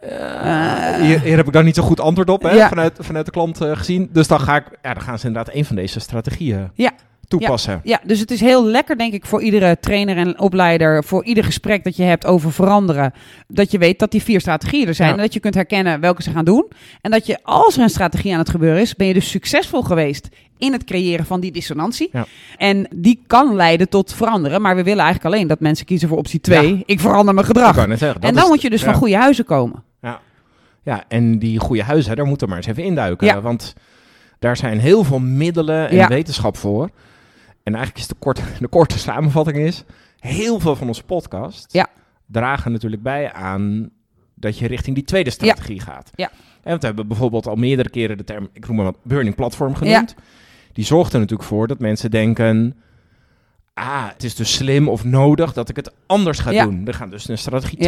Eh, 0.00 0.94
hier, 1.00 1.20
hier 1.20 1.36
heb 1.36 1.46
ik 1.46 1.52
dan 1.52 1.64
niet 1.64 1.74
zo 1.74 1.82
goed 1.82 2.00
antwoord 2.00 2.30
op, 2.30 2.42
hè, 2.42 2.68
vanuit, 2.68 2.96
vanuit 3.00 3.24
de 3.24 3.30
klant 3.32 3.60
eh, 3.60 3.76
gezien. 3.76 4.08
Dus 4.12 4.26
dan, 4.28 4.40
ga 4.40 4.56
ik, 4.56 4.64
ja, 4.82 4.94
dan 4.94 5.02
gaan 5.02 5.18
ze 5.18 5.26
inderdaad 5.26 5.54
een 5.54 5.64
van 5.64 5.76
deze 5.76 6.00
strategieën 6.00 6.70
Ja. 6.74 6.92
Toepassen. 7.38 7.80
Ja, 7.82 8.00
dus 8.04 8.20
het 8.20 8.30
is 8.30 8.40
heel 8.40 8.64
lekker, 8.64 8.98
denk 8.98 9.12
ik, 9.12 9.26
voor 9.26 9.42
iedere 9.42 9.76
trainer 9.80 10.16
en 10.16 10.38
opleider, 10.40 11.04
voor 11.04 11.24
ieder 11.24 11.44
gesprek 11.44 11.84
dat 11.84 11.96
je 11.96 12.02
hebt 12.02 12.26
over 12.26 12.52
veranderen, 12.52 13.12
dat 13.48 13.70
je 13.70 13.78
weet 13.78 13.98
dat 13.98 14.10
die 14.10 14.22
vier 14.22 14.40
strategieën 14.40 14.86
er 14.88 14.94
zijn 14.94 15.08
Ja. 15.08 15.14
en 15.14 15.20
dat 15.20 15.32
je 15.32 15.40
kunt 15.40 15.54
herkennen 15.54 16.00
welke 16.00 16.22
ze 16.22 16.30
gaan 16.30 16.44
doen. 16.44 16.66
En 17.00 17.10
dat 17.10 17.26
je, 17.26 17.38
als 17.42 17.76
er 17.76 17.82
een 17.82 17.88
strategie 17.90 18.32
aan 18.32 18.38
het 18.38 18.50
gebeuren 18.50 18.80
is, 18.80 18.94
ben 18.94 19.06
je 19.06 19.14
dus 19.14 19.30
succesvol 19.30 19.82
geweest 19.82 20.28
in 20.58 20.72
het 20.72 20.84
creëren 20.84 21.26
van 21.26 21.40
die 21.40 21.52
dissonantie. 21.52 22.08
Ja. 22.12 22.26
En 22.56 22.86
die 22.94 23.22
kan 23.26 23.54
leiden 23.54 23.88
tot 23.88 24.14
veranderen, 24.14 24.62
maar 24.62 24.76
we 24.76 24.82
willen 24.82 25.04
eigenlijk 25.04 25.34
alleen 25.34 25.46
dat 25.48 25.60
mensen 25.60 25.86
kiezen 25.86 26.08
voor 26.08 26.18
optie 26.18 26.40
2. 26.40 26.76
Ja. 26.76 26.82
Ik 26.86 27.00
verander 27.00 27.34
mijn 27.34 27.46
gedrag. 27.46 27.74
zeggen, 27.74 28.14
En 28.20 28.34
dan 28.34 28.42
is- 28.42 28.48
moet 28.48 28.62
je 28.62 28.70
dus 28.70 28.80
ja. 28.80 28.86
van 28.86 28.94
goede 28.94 29.16
huizen 29.16 29.44
komen. 29.44 29.82
Ja, 30.82 31.04
en 31.08 31.38
die 31.38 31.58
goede 31.58 31.82
huizen, 31.82 32.16
daar 32.16 32.26
moeten 32.26 32.46
we 32.46 32.52
maar 32.54 32.62
eens 32.62 32.70
even 32.72 32.84
induiken. 32.88 33.26
Ja. 33.26 33.40
Want 33.40 33.74
daar 34.38 34.56
zijn 34.56 34.78
heel 34.78 35.04
veel 35.04 35.18
middelen 35.18 35.88
en 35.88 35.96
Ja. 35.96 36.08
wetenschap 36.08 36.56
voor. 36.56 36.90
En 37.64 37.74
eigenlijk 37.74 37.98
is 38.04 38.08
de 38.08 38.14
korte, 38.18 38.42
de 38.60 38.68
korte 38.68 38.98
samenvatting 38.98 39.56
is... 39.56 39.84
heel 40.18 40.60
veel 40.60 40.76
van 40.76 40.86
onze 40.86 41.04
podcast 41.04 41.72
Ja. 41.72 41.88
dragen 42.26 42.72
natuurlijk 42.72 43.02
bij 43.02 43.32
aan... 43.32 43.90
dat 44.34 44.58
je 44.58 44.66
richting 44.66 44.94
die 44.94 45.04
tweede 45.04 45.30
strategie 45.30 45.80
gaat. 45.80 46.10
Ja. 46.14 46.30
En 46.30 46.70
want 46.70 46.80
we 46.80 46.86
hebben 46.86 47.08
bijvoorbeeld 47.08 47.46
al 47.46 47.54
meerdere 47.56 47.88
keren 47.88 48.16
de 48.16 48.24
term... 48.24 48.48
ik 48.52 48.66
noem 48.66 48.76
maar 48.76 48.84
wat, 48.84 48.98
burning 49.02 49.34
platform 49.34 49.74
genoemd. 49.74 50.14
Die 50.72 50.84
zorgt 50.84 51.12
er 51.12 51.18
natuurlijk 51.20 51.48
voor 51.48 51.66
dat 51.66 51.78
mensen 51.78 52.10
denken... 52.10 52.76
ah, 53.74 54.08
het 54.08 54.24
is 54.24 54.34
dus 54.34 54.54
slim 54.54 54.88
of 54.88 55.04
nodig 55.04 55.52
dat 55.52 55.68
ik 55.68 55.76
het 55.76 55.92
anders 56.06 56.38
ga 56.38 56.50
doen. 56.50 56.84
We 56.84 56.92
gaan 56.92 57.10
dus 57.10 57.26
naar 57.26 57.38
strategie 57.38 57.82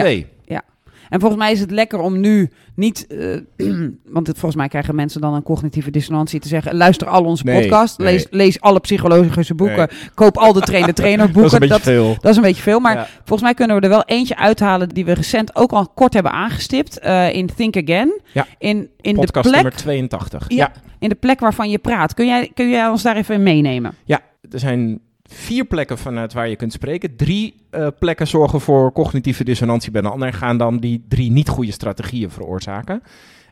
Ja. 0.45 0.62
2. 1.09 1.11
En 1.11 1.21
volgens 1.21 1.41
mij 1.43 1.53
is 1.53 1.61
het 1.61 1.71
lekker 1.71 1.99
om 1.99 2.21
nu 2.21 2.51
niet, 2.75 3.07
eh, 3.07 3.69
want 4.17 4.27
het, 4.27 4.39
volgens 4.39 4.55
mij 4.55 4.69
krijgen 4.69 4.95
mensen 4.95 5.21
dan 5.21 5.35
een 5.35 5.43
cognitieve 5.43 5.91
dissonantie 5.91 6.41
te 6.41 6.49
zeggen: 6.49 6.77
luister 6.77 7.07
al 7.09 7.25
onze 7.25 7.45
Nee, 7.45 7.61
podcast, 7.61 7.99
nee. 7.99 8.13
lees, 8.13 8.27
lees 8.31 8.61
alle 8.61 8.81
psychologische 8.81 9.55
boeken, 9.55 9.89
koop 10.15 10.37
al 10.37 10.53
de 10.53 10.61
trainer 10.61 10.95
trainer 11.05 11.27
Dat 11.27 11.37
is 11.37 11.41
boeken. 11.43 11.63
een 11.63 11.69
beetje 11.69 11.83
veel. 11.91 12.17
dat 12.21 12.31
is 12.31 12.37
een 12.37 12.43
beetje 12.43 12.63
veel, 12.63 12.81
maar 12.81 12.95
Ja. 12.97 13.07
volgens 13.17 13.43
mij 13.43 13.55
kunnen 13.55 13.77
we 13.77 13.83
er 13.83 13.89
wel 13.89 14.05
eentje 14.05 14.37
uithalen 14.37 14.89
die 14.89 15.05
we 15.05 15.13
recent 15.13 15.57
ook 15.57 15.73
al 15.73 15.89
kort 15.95 16.15
hebben 16.15 16.33
aangestipt 16.33 16.99
eh, 16.99 17.35
in 17.35 17.51
Think 17.57 17.77
Again. 17.77 18.21
Ja. 18.33 18.47
In, 18.59 18.89
in, 19.01 19.15
de 19.15 19.21
Podcast 19.21 19.49
plek, 19.49 19.63
nummer 19.63 19.81
82. 19.81 20.45
Ja. 20.49 20.73
in 20.99 21.09
de 21.09 21.15
plek 21.15 21.41
waarvan 21.41 21.71
je 21.71 21.79
praat. 21.79 22.15
Kun 22.15 22.27
jij, 22.27 22.51
kun 22.55 22.69
jij 22.69 22.89
ons 22.89 23.03
daar 23.03 23.17
even 23.17 23.35
in 23.35 23.43
meenemen? 23.43 23.95
Ja, 24.05 24.21
er 24.51 24.59
zijn 24.59 25.01
vier 25.28 25.64
plekken 25.64 25.99
vanuit 25.99 26.33
waar 26.33 26.49
je 26.49 26.56
kunt 26.56 26.73
spreken. 26.73 27.16
Drie 27.16 27.54
eh, 27.71 27.87
plekken 27.99 28.26
zorgen 28.26 28.61
voor 28.61 28.92
cognitieve 28.92 29.45
dissonantie 29.45 29.90
bij 29.90 30.02
een 30.02 30.11
ander. 30.11 30.33
Gaan 30.33 30.59
dan 30.59 30.78
die 30.78 31.04
drie 31.09 31.30
niet 31.30 31.49
goede 31.49 31.73
strategieën 31.73 32.30
veroorzaken. 32.30 33.02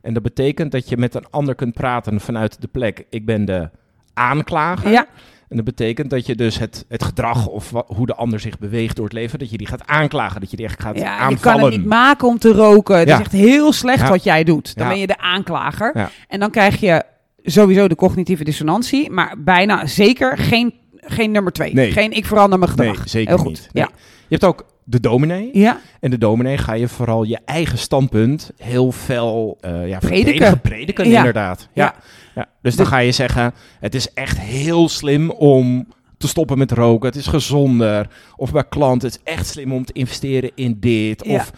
En 0.02 0.14
dat 0.14 0.22
betekent 0.22 0.72
dat 0.72 0.88
je 0.88 0.96
met 0.96 1.14
een 1.14 1.26
ander 1.30 1.54
kunt 1.54 1.74
praten 1.74 2.20
vanuit 2.20 2.60
de 2.60 2.68
plek. 2.68 3.04
Ik 3.10 3.26
ben 3.26 3.44
de 3.44 3.70
aanklager. 4.14 4.90
Ja, 4.90 5.06
En 5.48 5.56
dat 5.56 5.64
betekent 5.64 6.10
dat 6.10 6.26
je 6.26 6.34
dus 6.34 6.58
het, 6.58 6.84
het 6.88 7.02
gedrag 7.04 7.46
of 7.46 7.72
hoe 7.86 8.06
de 8.06 8.14
ander 8.14 8.40
zich 8.40 8.58
beweegt 8.58 8.96
door 8.96 9.04
het 9.04 9.14
leven, 9.14 9.38
dat 9.38 9.50
je 9.50 9.56
die 9.56 9.66
gaat 9.66 9.86
aanklagen, 9.86 10.40
dat 10.40 10.50
je 10.50 10.56
die 10.56 10.66
echt 10.66 10.82
gaat 10.82 10.96
Ja, 10.96 11.02
je 11.02 11.08
aanvallen. 11.08 11.60
kan 11.60 11.70
het 11.70 11.78
niet 11.80 11.88
maken 11.88 12.28
om 12.28 12.38
te 12.38 12.52
roken. 12.52 12.98
Het 12.98 13.08
Ja. 13.08 13.14
is 13.14 13.20
echt 13.20 13.32
heel 13.32 13.72
slecht 13.72 14.00
Ja. 14.00 14.08
wat 14.08 14.24
jij 14.24 14.44
doet. 14.44 14.76
Dan 14.76 14.88
ben 14.88 14.98
je 14.98 15.06
de 15.06 15.18
aanklager. 15.18 16.10
En 16.28 16.40
dan 16.40 16.50
krijg 16.50 16.80
je 16.80 17.02
sowieso 17.42 17.88
de 17.88 17.94
cognitieve 17.94 18.44
dissonantie, 18.44 19.10
maar 19.10 19.34
bijna 19.38 19.86
zeker 19.86 20.38
geen, 20.38 20.74
geen 21.06 21.30
nummer 21.30 21.52
twee. 21.52 21.74
Nee. 21.74 21.92
Geen 21.92 22.12
ik 22.12 22.26
verander 22.26 22.58
mijn 22.58 22.70
Nee, 22.76 22.88
gedrag. 22.88 23.08
zeker 23.08 23.28
heel 23.28 23.38
goed. 23.38 23.48
niet. 23.48 23.68
Nee. 23.72 23.84
Ja. 23.84 23.90
Je 24.28 24.36
hebt 24.40 24.44
ook 24.44 24.66
de 24.84 25.00
dominee. 25.00 25.50
Ja. 25.52 25.80
En 26.00 26.10
de 26.10 26.18
dominee 26.18 26.58
ga 26.58 26.72
je 26.72 26.88
vooral 26.88 27.22
je 27.22 27.38
eigen 27.44 27.78
standpunt 27.78 28.50
heel 28.56 28.92
fel 28.92 29.58
eh 29.60 29.88
ja, 29.88 29.98
Prediken. 29.98 30.60
prediken. 30.60 31.08
Ja. 31.08 31.16
Inderdaad. 31.18 31.68
Ja. 31.72 31.84
Ja. 31.84 31.94
Ja. 32.34 32.46
Dus 32.62 32.76
dan 32.76 32.86
ga 32.86 32.98
je 32.98 33.12
zeggen, 33.12 33.52
het 33.80 33.94
is 33.94 34.12
echt 34.12 34.38
heel 34.38 34.88
slim 34.88 35.30
om 35.30 35.86
te 36.18 36.28
stoppen 36.28 36.58
met 36.58 36.72
roken. 36.72 37.08
Het 37.08 37.18
is 37.18 37.26
gezonder. 37.26 38.08
Of 38.36 38.52
bij 38.52 38.64
klanten, 38.68 39.08
het 39.08 39.20
is 39.24 39.32
echt 39.34 39.46
slim 39.46 39.72
om 39.72 39.84
te 39.84 39.92
investeren 39.92 40.50
in 40.54 40.76
dit. 40.80 41.22
Of 41.22 41.50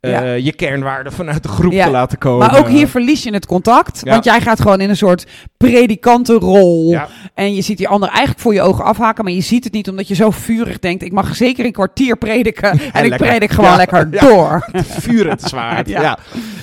Ja. 0.00 0.32
je 0.32 0.52
kernwaarden 0.52 1.12
vanuit 1.12 1.42
de 1.42 1.48
groep 1.48 1.72
Ja. 1.72 1.84
te 1.84 1.90
laten 1.90 2.18
komen. 2.18 2.46
Maar 2.46 2.58
ook 2.58 2.68
hier 2.68 2.88
verlies 2.88 3.22
je 3.22 3.32
het 3.32 3.46
contact. 3.46 4.00
Ja. 4.04 4.10
Want 4.12 4.24
jij 4.24 4.40
gaat 4.40 4.60
gewoon 4.60 4.80
in 4.80 4.88
een 4.90 4.96
soort 4.96 5.26
predikantenrol. 5.56 6.90
Ja. 6.90 7.08
En 7.34 7.54
je 7.54 7.62
ziet 7.62 7.76
die 7.78 7.88
ander 7.88 8.08
eigenlijk 8.08 8.40
voor 8.40 8.54
je 8.54 8.62
ogen 8.62 8.84
afhaken. 8.84 9.24
Maar 9.24 9.32
je 9.32 9.40
ziet 9.40 9.64
het 9.64 9.72
niet 9.72 9.88
omdat 9.88 10.08
je 10.08 10.14
zo 10.14 10.30
vurig 10.30 10.78
denkt. 10.78 11.02
Ik 11.02 11.12
mag 11.12 11.36
zeker 11.36 11.64
een 11.64 11.72
kwartier 11.72 12.16
prediken. 12.16 12.70
En 12.92 13.04
ik 13.04 13.10
lekker. 13.10 13.26
predik 13.28 13.50
gewoon 13.50 13.70
Ja. 13.70 13.76
lekker 13.76 14.10
door. 14.20 14.68
vuur 15.04 15.30
het 15.30 15.42
zwaard. 15.42 15.88
Ja. 15.88 16.00
ja. 16.00 16.18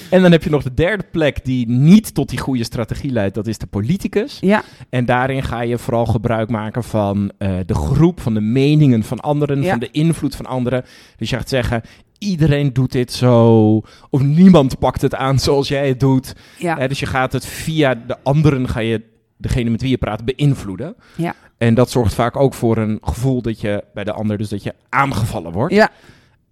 En 0.09 0.21
dan 0.21 0.31
heb 0.31 0.43
je 0.43 0.49
nog 0.49 0.63
de 0.63 0.73
derde 0.73 1.03
plek 1.11 1.45
die 1.45 1.69
niet 1.69 2.13
tot 2.13 2.29
die 2.29 2.39
goede 2.39 2.63
strategie 2.63 3.11
leidt. 3.11 3.35
Dat 3.35 3.47
is 3.47 3.57
de 3.57 3.65
politicus. 3.67 4.37
Ja, 4.41 4.63
En 4.89 5.05
daarin 5.05 5.43
ga 5.43 5.61
je 5.61 5.77
vooral 5.77 6.05
gebruik 6.05 6.49
maken 6.49 6.83
van 6.83 7.31
eh, 7.37 7.49
de 7.65 7.73
groep, 7.75 8.21
van 8.21 8.33
de 8.33 8.41
meningen 8.41 9.03
van 9.03 9.19
anderen, 9.19 9.61
Ja. 9.61 9.69
van 9.69 9.79
de 9.79 9.89
invloed 9.91 10.35
van 10.35 10.45
anderen. 10.45 10.85
Dus 11.17 11.29
je 11.29 11.35
gaat 11.35 11.49
zeggen, 11.49 11.81
iedereen 12.17 12.73
doet 12.73 12.91
dit 12.91 13.11
zo, 13.13 13.65
of 14.09 14.21
niemand 14.21 14.79
pakt 14.79 15.01
het 15.01 15.15
aan 15.15 15.39
zoals 15.39 15.67
jij 15.67 15.87
het 15.87 15.99
doet. 15.99 16.33
ja. 16.57 16.77
Eh, 16.77 16.87
dus 16.87 16.99
je 16.99 17.05
gaat 17.05 17.31
het 17.31 17.45
via 17.45 17.95
de 18.07 18.17
anderen, 18.23 18.69
ga 18.69 18.79
je 18.79 19.01
degene 19.37 19.69
met 19.69 19.81
wie 19.81 19.89
je 19.89 19.97
praat 19.97 20.25
beïnvloeden. 20.25 20.95
Ja. 21.15 21.35
En 21.57 21.73
dat 21.73 21.89
zorgt 21.91 22.13
vaak 22.13 22.35
ook 22.35 22.53
voor 22.53 22.77
een 22.77 22.97
gevoel 23.01 23.41
dat 23.41 23.61
je 23.61 23.83
bij 23.93 24.03
de 24.03 24.11
ander, 24.11 24.37
dus 24.37 24.49
dat 24.49 24.63
je 24.63 24.73
aangevallen 24.89 25.51
wordt. 25.51 25.73
ja, 25.73 25.89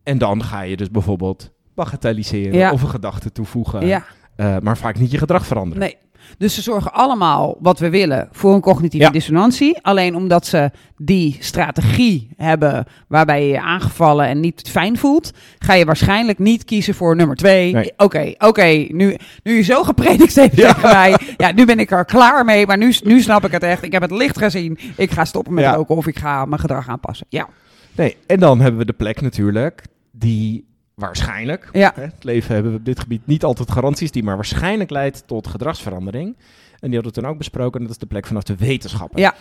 En 0.03 0.17
dan 0.17 0.43
ga 0.43 0.61
je 0.61 0.77
dus 0.77 0.91
bijvoorbeeld 0.91 1.51
bagatelliseren 1.75 2.57
Ja. 2.57 2.71
of 2.71 2.81
een 2.81 2.89
gedachte 2.89 3.31
toevoegen, 3.31 3.85
ja. 3.87 4.03
eh, 4.35 4.57
maar 4.61 4.77
vaak 4.77 4.99
niet 4.99 5.11
je 5.11 5.17
gedrag 5.17 5.45
veranderen. 5.45 5.79
Nee. 5.83 5.97
Dus 6.37 6.55
ze 6.55 6.61
zorgen 6.61 6.93
allemaal 6.93 7.55
wat 7.59 7.79
we 7.79 7.89
willen 7.89 8.27
voor 8.31 8.53
een 8.53 8.61
cognitieve 8.61 9.05
Ja. 9.05 9.11
dissonantie. 9.11 9.77
Alleen 9.81 10.15
omdat 10.15 10.45
ze 10.45 10.71
die 10.97 11.37
strategie 11.39 12.29
hebben 12.37 12.85
waarbij 13.07 13.41
je 13.45 13.51
je 13.51 13.61
aangevallen 13.61 14.27
en 14.27 14.39
niet 14.39 14.69
fijn 14.69 14.97
voelt, 14.97 15.31
ga 15.59 15.73
je 15.73 15.85
waarschijnlijk 15.85 16.39
niet 16.39 16.63
kiezen 16.63 16.93
voor 16.93 17.15
nummer 17.15 17.35
twee. 17.35 17.73
Nee. 17.73 17.91
Oké, 17.97 18.33
oké, 18.37 18.85
nu, 18.89 19.17
nu 19.43 19.55
je 19.55 19.61
zo 19.61 19.83
gepredikt 19.83 20.35
heeft 20.35 20.55
Ja. 20.61 20.73
tegen 20.73 20.89
mij, 20.91 21.17
ja, 21.37 21.51
nu 21.51 21.65
ben 21.65 21.79
ik 21.79 21.91
er 21.91 22.05
klaar 22.05 22.45
mee, 22.45 22.65
maar 22.67 22.77
nu, 22.77 22.93
nu 23.03 23.21
snap 23.21 23.45
ik 23.45 23.51
het 23.51 23.63
echt. 23.63 23.83
Ik 23.83 23.91
heb 23.91 24.01
het 24.01 24.11
licht 24.11 24.37
gezien. 24.37 24.77
Ik 24.97 25.11
ga 25.11 25.25
stoppen 25.25 25.53
met 25.53 25.63
Ja. 25.63 25.73
roken 25.73 25.95
of 25.95 26.07
ik 26.07 26.17
ga 26.19 26.45
mijn 26.45 26.61
gedrag 26.61 26.87
aanpassen. 26.89 27.25
Ja, 27.29 27.47
Nee, 27.95 28.17
en 28.27 28.39
dan 28.39 28.59
hebben 28.59 28.79
we 28.79 28.85
de 28.85 28.93
plek 28.93 29.21
natuurlijk 29.21 29.81
die 30.11 30.65
waarschijnlijk, 30.95 31.69
Ja. 31.71 31.91
hè, 31.95 32.01
het 32.01 32.23
leven 32.23 32.53
hebben 32.53 32.71
we 32.71 32.77
op 32.77 32.85
dit 32.85 32.99
gebied 32.99 33.27
niet 33.27 33.43
altijd 33.43 33.71
garanties, 33.71 34.11
die 34.11 34.23
maar 34.23 34.35
waarschijnlijk 34.35 34.89
leidt 34.89 35.23
tot 35.27 35.47
gedragsverandering. 35.47 36.35
En 36.79 36.89
die 36.89 36.93
hadden 36.93 37.13
we 37.13 37.21
toen 37.21 37.29
ook 37.31 37.37
besproken, 37.37 37.75
en 37.79 37.81
dat 37.85 37.91
is 37.91 37.97
de 37.99 38.05
plek 38.05 38.25
vanaf 38.27 38.43
de 38.43 38.55
wetenschapper. 38.55 39.19
Ja. 39.19 39.33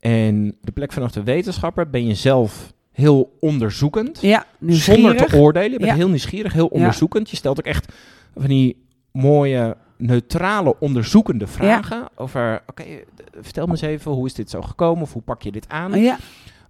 En 0.00 0.56
de 0.60 0.72
plek 0.72 0.92
vanaf 0.92 1.10
de 1.12 1.22
wetenschapper 1.22 1.90
ben 1.90 2.06
je 2.06 2.14
zelf 2.14 2.72
heel 2.92 3.36
onderzoekend, 3.40 4.18
ja 4.20 4.44
zonder 4.66 5.16
te 5.16 5.36
oordelen. 5.36 5.70
Je 5.72 5.78
bent 5.78 5.90
Ja. 5.90 5.96
heel 5.96 6.08
nieuwsgierig, 6.08 6.52
heel 6.52 6.66
onderzoekend. 6.66 7.30
Je 7.30 7.36
stelt 7.36 7.58
ook 7.58 7.64
echt 7.66 7.92
van 8.36 8.46
die 8.48 8.86
mooie, 9.12 9.76
neutrale, 9.98 10.78
onderzoekende 10.78 11.46
vragen 11.46 12.08
over, 12.14 12.62
oké, 12.66 12.82
eh, 12.82 12.96
vertel 13.40 13.64
me 13.66 13.70
eens 13.70 13.80
even, 13.80 14.12
hoe 14.12 14.26
is 14.26 14.34
dit 14.34 14.50
zo 14.50 14.62
gekomen 14.62 15.02
of 15.02 15.12
hoe 15.12 15.22
pak 15.22 15.42
je 15.42 15.52
dit 15.52 15.68
aan? 15.68 16.00
Ja, 16.00 16.16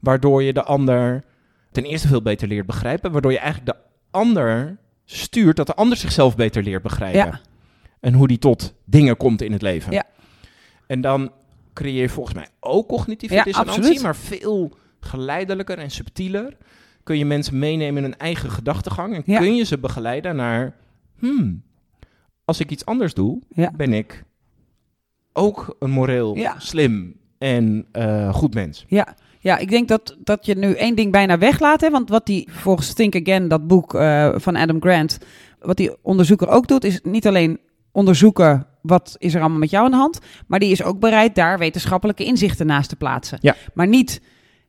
waardoor 0.01 0.43
je 0.43 0.53
de 0.53 0.63
ander 0.63 1.25
ten 1.73 1.85
eerste 1.85 2.09
veel 2.09 2.23
beter 2.23 2.49
leert 2.49 2.67
begrijpen, 2.67 3.13
waardoor 3.13 3.33
je 3.33 3.39
eigenlijk 3.39 3.79
de 3.79 3.85
ander 4.17 4.77
stuurt 5.05 5.57
dat 5.57 5.67
de 5.67 5.75
ander 5.75 5.97
zichzelf 5.97 6.37
beter 6.37 6.63
leert 6.63 6.83
begrijpen. 6.83 7.19
Ja. 7.21 7.41
En 8.01 8.13
hoe 8.15 8.29
die 8.29 8.39
tot 8.39 8.75
dingen 8.85 9.17
komt 9.17 9.43
in 9.43 9.53
het 9.53 9.63
leven. 9.63 9.93
Ja. 9.93 10.05
En 10.87 11.01
dan 11.01 11.33
creëer 11.73 12.03
je 12.03 12.09
volgens 12.09 12.35
mij 12.37 12.49
ook 12.61 12.89
cognitieve 12.89 13.35
Ja, 13.35 13.43
dissonantie, 13.43 13.79
absoluut. 13.83 14.03
maar 14.03 14.17
veel 14.17 14.77
geleidelijker 15.01 15.79
en 15.79 15.91
subtieler. 15.91 16.57
Kun 17.03 17.19
je 17.19 17.25
mensen 17.25 17.59
meenemen 17.59 17.97
in 17.97 18.03
hun 18.11 18.19
eigen 18.19 18.51
gedachtegang 18.51 19.15
en 19.15 19.23
Ja. 19.25 19.39
kun 19.39 19.55
je 19.57 19.65
ze 19.65 19.79
begeleiden 19.79 20.37
naar, 20.37 20.77
hmm, 21.19 21.63
als 22.45 22.61
ik 22.61 22.71
iets 22.71 22.85
anders 22.85 23.15
doe, 23.15 23.43
Ja. 23.49 23.71
ben 23.77 23.93
ik 23.93 24.25
ook 25.33 25.77
een 25.79 25.91
moreel, 25.91 26.37
Ja. 26.37 26.59
slim 26.59 27.17
en 27.39 27.87
eh, 27.93 28.35
goed 28.35 28.55
mens. 28.55 28.85
Ja, 28.89 29.15
ja 29.47 29.59
ik 29.59 29.71
denk 29.71 29.89
dat, 29.89 30.17
dat 30.19 30.47
je 30.47 30.55
nu 30.55 30.73
één 30.73 30.95
ding 30.95 31.13
bijna 31.13 31.39
weglaat. 31.39 31.81
Hè? 31.81 31.91
Want 31.91 32.09
wat 32.09 32.27
die 32.27 32.49
volgens 32.51 32.93
Think 32.93 33.17
Again, 33.17 33.49
dat 33.49 33.67
boek 33.67 33.95
eh, 33.95 34.33
van 34.35 34.57
Adam 34.57 34.81
Grant, 34.81 35.19
wat 35.61 35.77
die 35.77 35.91
onderzoeker 36.03 36.49
ook 36.49 36.67
doet, 36.67 36.85
is 36.85 37.01
niet 37.03 37.27
alleen 37.27 37.59
onderzoeken 37.93 38.67
wat 38.87 39.17
is 39.19 39.35
er 39.35 39.41
allemaal 39.41 39.59
met 39.59 39.71
jou 39.71 39.85
aan 39.85 39.91
de 39.91 39.97
hand, 39.97 40.19
maar 40.47 40.59
die 40.59 40.71
is 40.71 40.83
ook 40.83 41.01
bereid 41.01 41.35
daar 41.35 41.59
wetenschappelijke 41.59 42.25
inzichten 42.25 42.67
naast 42.67 42.89
te 42.89 42.97
plaatsen. 42.97 43.39
Ja. 43.41 43.55
Maar 43.75 43.87
niet 43.87 44.21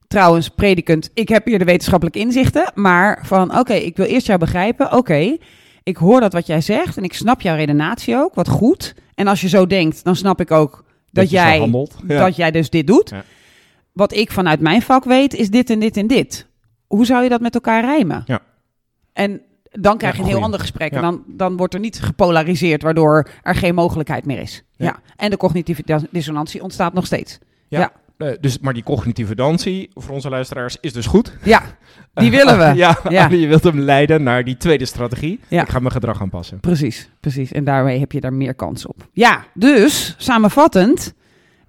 trouwens 0.08 0.50
predikend, 0.50 1.10
ik 1.13 1.30
heb 1.30 1.46
hier 1.46 1.60
de 1.60 1.66
wetenschappelijke 1.66 2.20
inzichten, 2.20 2.72
maar 2.76 3.20
van 3.26 3.60
oké, 3.60 3.74
ik 3.74 3.98
wil 3.98 4.06
eerst 4.06 4.28
jou 4.28 4.40
begrijpen, 4.40 4.92
oké, 4.92 5.38
ik 5.84 5.98
hoor 5.98 6.20
dat 6.20 6.34
wat 6.34 6.48
jij 6.48 6.62
zegt 6.62 6.98
en 6.98 7.04
ik 7.04 7.13
snap 7.13 7.42
jouw 7.42 7.56
redenatie 7.56 8.16
ook, 8.16 8.34
wat 8.36 8.48
goed. 8.48 8.96
En 9.16 9.28
als 9.28 9.42
je 9.42 9.50
zo 9.50 9.68
denkt, 9.68 10.04
dan 10.04 10.16
snap 10.16 10.40
ik 10.40 10.52
ook 10.52 10.84
dat, 11.12 11.30
jij 11.30 11.60
handelt. 11.60 11.96
Ja. 12.08 12.20
dat 12.20 12.36
jij 12.36 12.52
dus 12.52 12.70
dit 12.70 12.88
doet. 12.88 13.10
Ja. 13.10 13.24
Wat 13.98 14.14
ik 14.14 14.32
vanuit 14.32 14.60
mijn 14.60 14.82
vak 14.82 15.04
weet, 15.04 15.34
is 15.34 15.50
dit 15.50 15.70
en 15.70 15.80
dit 15.80 15.98
en 15.98 16.08
dit. 16.08 16.48
Hoe 16.88 17.06
zou 17.06 17.24
je 17.24 17.30
dat 17.30 17.42
met 17.42 17.54
elkaar 17.54 17.82
rijmen? 17.84 18.24
Ja. 18.26 18.40
En 19.14 19.42
dan 19.72 19.98
krijg 19.98 20.14
Ja, 20.14 20.20
je 20.20 20.26
een 20.28 20.34
heel 20.36 20.44
ander 20.44 20.60
gesprek. 20.60 20.92
Ja. 20.92 20.98
En 20.98 21.04
dan, 21.04 21.24
dan 21.28 21.58
wordt 21.58 21.74
er 21.74 21.80
niet 21.80 22.00
gepolariseerd, 22.02 22.82
waardoor 22.82 23.28
er 23.44 23.56
geen 23.56 23.76
mogelijkheid 23.76 24.26
meer 24.26 24.40
is. 24.40 24.64
Ja. 24.76 24.86
Ja. 24.86 25.00
En 25.16 25.30
de 25.30 25.38
cognitieve 25.38 25.82
dis- 25.86 26.06
dissonantie 26.12 26.64
ontstaat 26.64 26.94
nog 26.94 27.06
steeds. 27.06 27.38
Eh, 27.70 28.30
dus, 28.40 28.60
maar 28.60 28.74
die 28.74 28.84
cognitieve 28.84 29.36
dansie, 29.36 29.90
voor 29.94 30.14
onze 30.14 30.30
luisteraars, 30.30 30.78
is 30.82 30.94
dus 30.94 31.06
goed. 31.06 31.34
Ja, 31.44 31.62
die 32.14 32.32
willen 32.32 32.58
we. 32.58 32.74
ja, 32.84 33.00
Ja. 33.10 33.28
je 33.44 33.48
wilt 33.48 33.64
hem 33.64 33.80
leiden 33.80 34.24
naar 34.24 34.44
die 34.44 34.58
tweede 34.58 34.86
strategie. 34.86 35.40
Ja. 35.48 35.62
Ik 35.62 35.70
ga 35.70 35.80
mijn 35.80 35.92
gedrag 35.92 36.22
aanpassen. 36.22 36.60
Precies, 36.60 37.10
precies. 37.20 37.52
En 37.52 37.64
daarmee 37.64 38.00
heb 38.00 38.12
je 38.12 38.20
daar 38.22 38.34
meer 38.34 38.54
kans 38.56 38.86
op. 38.86 39.08
Ja, 39.12 39.46
dus 39.54 40.16
samenvattend, 40.18 41.14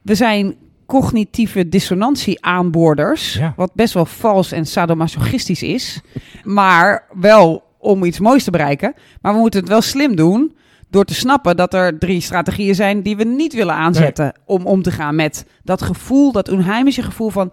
we 0.02 0.14
zijn 0.14 0.54
cognitieve 0.88 1.68
dissonantie 1.68 2.44
aanboorders, 2.44 3.34
Ja. 3.34 3.52
wat 3.56 3.74
best 3.74 3.94
wel 3.94 4.04
vals 4.06 4.52
en 4.52 4.66
sadomasochistisch 4.66 5.62
is, 5.62 6.00
maar 6.44 7.04
wel 7.12 7.62
om 7.78 8.04
iets 8.04 8.18
moois 8.20 8.44
te 8.44 8.50
bereiken. 8.50 8.94
Maar 9.20 9.32
we 9.34 9.38
moeten 9.38 9.60
het 9.60 9.68
wel 9.68 9.80
slim 9.80 10.16
doen 10.16 10.56
door 10.90 11.04
te 11.04 11.14
snappen 11.14 11.56
dat 11.56 11.74
er 11.74 11.98
drie 11.98 12.20
strategieën 12.20 12.74
zijn 12.74 13.02
die 13.02 13.16
we 13.16 13.24
niet 13.24 13.54
willen 13.54 13.74
aanzetten 13.74 14.32
om 14.46 14.66
om 14.66 14.82
te 14.82 14.90
gaan 14.90 15.14
met 15.14 15.44
dat 15.64 15.82
gevoel, 15.82 16.32
dat 16.32 16.48
onheimische 16.50 17.02
gevoel 17.02 17.30
van 17.30 17.52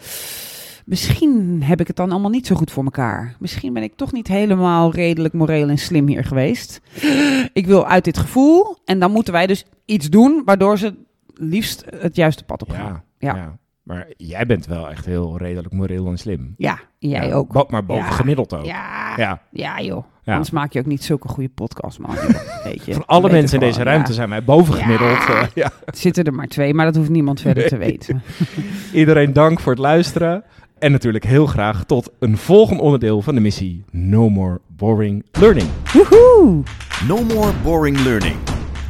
misschien 0.86 1.63
heb 1.63 1.80
ik 1.80 1.88
het 1.88 1.95
dan 1.95 2.12
allemaal 2.12 2.30
niet 2.30 2.48
zo 2.48 2.56
goed 2.56 2.71
voor 2.71 2.84
elkaar. 2.84 3.36
Misschien 3.39 3.74
ben 3.74 3.84
ik 3.84 3.95
toch 3.95 4.12
niet 4.12 4.28
helemaal 4.28 4.91
redelijk 4.93 5.34
moreel 5.34 5.69
en 5.69 5.78
slim 5.78 6.08
hier 6.08 6.24
geweest. 6.24 6.82
Ik 7.54 7.67
wil 7.67 7.88
uit 7.88 8.04
dit 8.04 8.17
gevoel 8.17 8.78
en 8.86 9.00
dan 9.00 9.12
moeten 9.12 9.34
wij 9.34 9.48
dus 9.48 9.65
iets 9.86 10.10
doen 10.10 10.41
waardoor 10.45 10.78
ze 10.78 10.95
liefst 11.34 11.86
het 12.00 12.15
juiste 12.15 12.43
pad 12.43 12.62
op 12.62 12.69
gaan. 12.69 12.86
Ja, 12.86 13.04
Ja. 13.26 13.36
ja. 13.36 13.58
Maar 13.84 14.06
jij 14.18 14.46
bent 14.46 14.66
wel 14.66 14.90
echt 14.90 15.06
heel 15.06 15.38
redelijk 15.38 15.74
moreel 15.74 16.08
en 16.08 16.18
slim. 16.18 16.54
Ja, 16.58 16.80
jij 17.00 17.28
Ja, 17.28 17.34
ook. 17.34 17.52
bo- 17.54 17.66
maar 17.70 17.86
boven 17.86 18.04
Ja. 18.06 18.12
gemiddeld 18.12 18.54
ook. 18.54 18.66
Ja, 18.66 19.14
ja. 19.18 19.42
Ja. 19.52 19.82
joh. 19.82 20.04
Ja. 20.24 20.32
Anders 20.34 20.52
maak 20.52 20.74
je 20.74 20.80
ook 20.80 20.86
niet 20.86 21.04
zulke 21.04 21.28
goede 21.28 21.50
podcast, 21.50 22.00
man. 22.00 22.16
Weet 22.64 22.86
je. 22.86 22.94
Van 22.94 23.06
alle 23.06 23.30
mensen 23.32 23.60
in 23.60 23.66
deze 23.66 23.78
gewoon, 23.80 23.94
ruimte 23.94 24.14
zijn 24.14 24.30
wij 24.30 24.44
boven 24.44 24.78
Ja. 24.78 24.82
gemiddeld. 24.84 25.54
eh, 25.56 25.66
zitten 25.86 26.24
er 26.24 26.34
maar 26.34 26.48
twee, 26.48 26.74
maar 26.74 26.86
dat 26.86 26.96
hoeft 26.96 27.10
niemand 27.10 27.42
verder 27.42 27.68
te 27.68 27.78
weten. 27.78 28.22
Iedereen 28.94 29.34
dank 29.34 29.60
voor 29.60 29.72
het 29.72 29.82
luisteren. 29.82 30.44
En 30.80 30.92
natuurlijk 30.92 31.24
heel 31.26 31.46
graag 31.46 31.84
tot 31.84 32.12
een 32.20 32.38
volgend 32.38 32.80
onderdeel 32.80 33.22
van 33.22 33.36
de 33.36 33.42
missie 33.42 33.84
No 33.92 34.30
More 34.30 34.62
Boring 34.68 35.26
Learning. 35.32 35.68
Woehoe! 35.94 36.64
No 37.08 37.24
more 37.24 37.52
boring 37.64 38.00
learning. 38.00 38.36